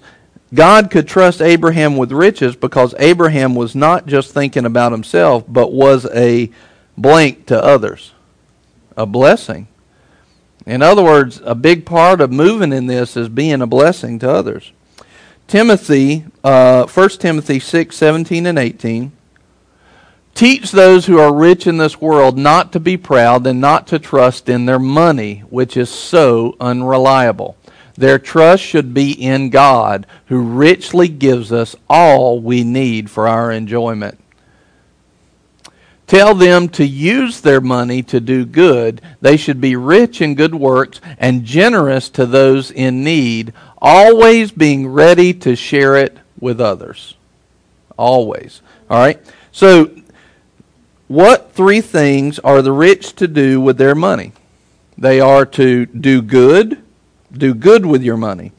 God 0.54 0.90
could 0.90 1.10
trust 1.10 1.42
Abraham 1.42 1.98
with 1.98 2.14
riches 2.14 2.56
because 2.56 2.96
Abraham 2.98 3.54
was 3.54 3.76
not 3.76 4.06
just 4.06 4.34
thinking 4.34 4.64
about 4.64 4.94
himself, 4.94 5.44
but 5.46 5.74
was 5.74 6.08
a 6.14 6.50
blank 6.98 7.46
to 7.48 7.62
others, 7.62 8.14
a 8.96 9.06
blessing. 9.06 9.68
In 10.66 10.82
other 10.82 11.04
words, 11.04 11.42
a 11.44 11.54
big 11.54 11.86
part 11.86 12.22
of 12.22 12.32
moving 12.32 12.72
in 12.72 12.88
this 12.88 13.18
is 13.18 13.28
being 13.28 13.62
a 13.62 13.68
blessing 13.68 14.20
to 14.20 14.32
others. 14.32 14.72
Timothy, 15.48 16.24
uh, 16.46 16.88
1 16.88 17.10
Timothy 17.10 17.60
6, 17.60 17.94
17 17.94 18.46
and 18.46 18.58
18 18.58 19.12
Teach 20.34 20.72
those 20.72 21.06
who 21.06 21.20
are 21.20 21.34
rich 21.34 21.68
in 21.68 21.78
this 21.78 22.02
world 22.02 22.38
not 22.38 22.72
to 22.72 22.80
be 22.80 22.98
proud 22.98 23.46
and 23.46 23.62
not 23.62 23.86
to 23.88 24.00
trust 24.00 24.50
in 24.50 24.66
their 24.66 24.80
money, 24.80 25.44
which 25.50 25.78
is 25.78 25.90
so 25.90 26.56
unreliable. 26.60 27.56
Their 27.96 28.18
trust 28.18 28.64
should 28.64 28.94
be 28.94 29.12
in 29.12 29.52
God, 29.52 30.08
who 30.28 30.42
richly 30.42 31.08
gives 31.08 31.52
us 31.52 31.76
all 31.88 32.40
we 32.40 32.64
need 32.64 33.12
for 33.12 33.28
our 33.28 33.52
enjoyment. 33.52 34.20
Tell 36.08 36.34
them 36.36 36.68
to 36.70 36.86
use 36.86 37.42
their 37.42 37.62
money 37.62 38.04
to 38.04 38.20
do 38.20 38.46
good. 38.46 39.02
They 39.22 39.38
should 39.38 39.62
be 39.62 39.76
rich 39.76 40.22
in 40.22 40.36
good 40.36 40.56
works 40.56 41.00
and 41.18 41.46
generous 41.46 42.10
to 42.10 42.26
those 42.26 42.72
in 42.72 43.04
need, 43.04 43.54
always 43.78 44.52
being 44.52 44.88
ready 44.88 45.34
to 45.36 45.56
share 45.56 45.96
it 45.96 46.18
with 46.40 46.60
others. 46.60 47.16
Always. 47.98 48.62
All 48.90 48.98
right? 49.00 49.20
So 49.52 49.92
what 51.08 51.52
three 51.54 51.82
things 51.82 52.40
are 52.40 52.62
the 52.62 52.72
rich 52.72 53.14
to 53.16 53.28
do 53.28 53.60
with 53.60 53.78
their 53.78 53.96
money? 53.96 54.32
They 54.98 55.20
are 55.20 55.46
to 55.46 55.86
do 55.86 56.22
good, 56.22 56.82
do 57.32 57.54
good 57.54 57.86
with 57.86 58.04
your 58.04 58.18
money, 58.18 58.52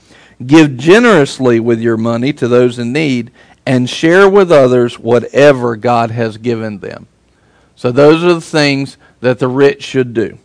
give 0.45 0.77
generously 0.77 1.61
with 1.61 1.81
your 1.81 1.97
money 1.97 2.33
to 2.35 2.49
those 2.49 2.79
in 2.79 2.93
need, 2.93 3.31
and 3.67 3.89
share 3.89 4.29
with 4.29 4.53
others 4.53 4.99
whatever 4.99 5.77
God 5.77 6.11
has 6.11 6.37
given 6.37 6.79
them. 6.79 7.07
So 7.77 7.91
those 7.91 8.23
are 8.23 8.35
the 8.35 8.41
things 8.41 8.97
that 9.21 9.39
the 9.39 9.49
rich 9.49 9.83
should 9.83 10.13
do. 10.13 10.39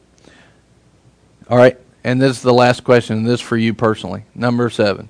All 1.50 1.58
right, 1.58 1.78
and 2.04 2.22
this 2.22 2.38
is 2.38 2.44
the 2.44 2.54
last 2.54 2.84
question, 2.84 3.24
this 3.24 3.42
for 3.42 3.58
you 3.58 3.74
personally. 3.74 4.24
Number 4.34 4.70
seven. 4.70 5.10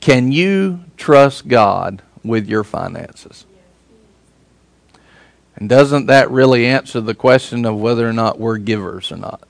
Can 0.00 0.32
you 0.32 0.84
trust 0.96 1.48
God 1.48 2.02
with 2.22 2.48
your 2.48 2.64
finances? 2.64 3.46
And 5.58 5.68
doesn't 5.68 6.06
that 6.06 6.30
really 6.30 6.66
answer 6.66 7.00
the 7.00 7.14
question 7.14 7.64
of 7.64 7.76
whether 7.76 8.08
or 8.08 8.12
not 8.12 8.38
we're 8.38 8.58
givers 8.58 9.10
or 9.10 9.16
not? 9.16 9.40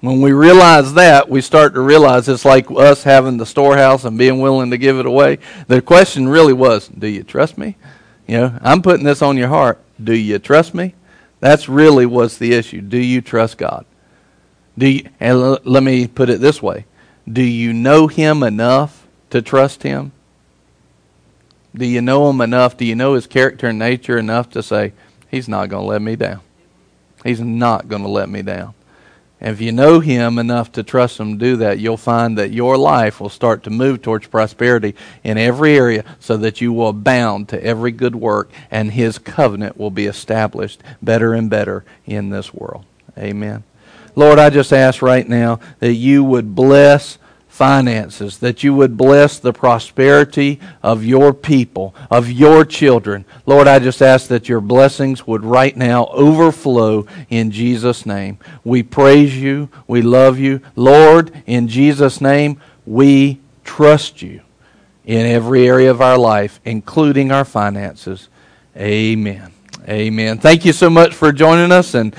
When 0.00 0.20
we 0.20 0.32
realize 0.32 0.94
that, 0.94 1.28
we 1.28 1.40
start 1.40 1.74
to 1.74 1.80
realize 1.80 2.28
it's 2.28 2.44
like 2.44 2.70
us 2.70 3.04
having 3.04 3.36
the 3.36 3.46
storehouse 3.46 4.04
and 4.04 4.18
being 4.18 4.40
willing 4.40 4.70
to 4.70 4.78
give 4.78 4.98
it 4.98 5.06
away. 5.06 5.38
The 5.66 5.82
question 5.82 6.28
really 6.28 6.52
was, 6.52 6.88
do 6.88 7.06
you 7.06 7.22
trust 7.22 7.58
me? 7.58 7.76
You 8.26 8.38
know, 8.38 8.58
I'm 8.62 8.80
putting 8.82 9.04
this 9.04 9.22
on 9.22 9.36
your 9.36 9.48
heart. 9.48 9.80
Do 10.02 10.14
you 10.14 10.38
trust 10.38 10.74
me? 10.74 10.94
That's 11.40 11.68
really 11.68 12.06
what's 12.06 12.38
the 12.38 12.54
issue. 12.54 12.80
Do 12.80 12.98
you 12.98 13.20
trust 13.20 13.58
God? 13.58 13.84
Do 14.78 14.88
you, 14.88 15.08
and 15.20 15.38
l- 15.38 15.58
let 15.64 15.82
me 15.82 16.06
put 16.06 16.30
it 16.30 16.40
this 16.40 16.62
way. 16.62 16.86
Do 17.30 17.42
you 17.42 17.74
know 17.74 18.06
him 18.06 18.42
enough 18.42 19.06
to 19.28 19.42
trust 19.42 19.82
him? 19.82 20.12
Do 21.74 21.86
you 21.86 22.00
know 22.00 22.30
him 22.30 22.40
enough? 22.40 22.76
Do 22.76 22.84
you 22.84 22.94
know 22.94 23.14
his 23.14 23.26
character 23.26 23.68
and 23.68 23.78
nature 23.78 24.16
enough 24.16 24.50
to 24.50 24.62
say, 24.62 24.92
he's 25.30 25.48
not 25.48 25.68
going 25.68 25.82
to 25.82 25.88
let 25.88 26.02
me 26.02 26.16
down? 26.16 26.40
He's 27.24 27.40
not 27.40 27.88
going 27.88 28.02
to 28.02 28.08
let 28.08 28.28
me 28.28 28.42
down. 28.42 28.74
And 29.40 29.52
if 29.52 29.60
you 29.60 29.72
know 29.72 30.00
him 30.00 30.38
enough 30.38 30.72
to 30.72 30.82
trust 30.82 31.18
him 31.18 31.36
do 31.36 31.56
that, 31.56 31.78
you'll 31.78 31.96
find 31.96 32.38
that 32.38 32.52
your 32.52 32.78
life 32.78 33.20
will 33.20 33.28
start 33.28 33.64
to 33.64 33.70
move 33.70 34.00
towards 34.00 34.26
prosperity 34.26 34.94
in 35.22 35.36
every 35.36 35.76
area 35.76 36.04
so 36.20 36.36
that 36.38 36.60
you 36.60 36.72
will 36.72 36.88
abound 36.88 37.48
to 37.50 37.62
every 37.62 37.90
good 37.90 38.14
work 38.14 38.50
and 38.70 38.92
his 38.92 39.18
covenant 39.18 39.76
will 39.76 39.90
be 39.90 40.06
established 40.06 40.82
better 41.02 41.34
and 41.34 41.50
better 41.50 41.84
in 42.06 42.30
this 42.30 42.54
world. 42.54 42.86
Amen. 43.18 43.64
Lord, 44.16 44.38
I 44.38 44.48
just 44.48 44.72
ask 44.72 45.02
right 45.02 45.28
now 45.28 45.58
that 45.80 45.94
you 45.94 46.22
would 46.22 46.54
bless 46.54 47.18
finances, 47.54 48.38
that 48.38 48.64
you 48.64 48.74
would 48.74 48.96
bless 48.96 49.38
the 49.38 49.52
prosperity 49.52 50.58
of 50.82 51.04
your 51.04 51.32
people, 51.32 51.94
of 52.10 52.28
your 52.28 52.64
children. 52.64 53.24
Lord, 53.46 53.68
I 53.68 53.78
just 53.78 54.02
ask 54.02 54.26
that 54.26 54.48
your 54.48 54.60
blessings 54.60 55.24
would 55.24 55.44
right 55.44 55.76
now 55.76 56.06
overflow 56.06 57.06
in 57.30 57.52
Jesus' 57.52 58.04
name. 58.04 58.40
We 58.64 58.82
praise 58.82 59.36
you. 59.36 59.68
We 59.86 60.02
love 60.02 60.36
you. 60.36 60.62
Lord, 60.74 61.30
in 61.46 61.68
Jesus' 61.68 62.20
name, 62.20 62.60
we 62.84 63.38
trust 63.62 64.20
you 64.20 64.40
in 65.04 65.24
every 65.24 65.68
area 65.68 65.92
of 65.92 66.00
our 66.00 66.18
life, 66.18 66.58
including 66.64 67.30
our 67.30 67.44
finances. 67.44 68.28
Amen. 68.76 69.52
Amen. 69.88 70.38
Thank 70.38 70.64
you 70.64 70.72
so 70.72 70.90
much 70.90 71.14
for 71.14 71.30
joining 71.30 71.70
us 71.70 71.94
and 71.94 72.12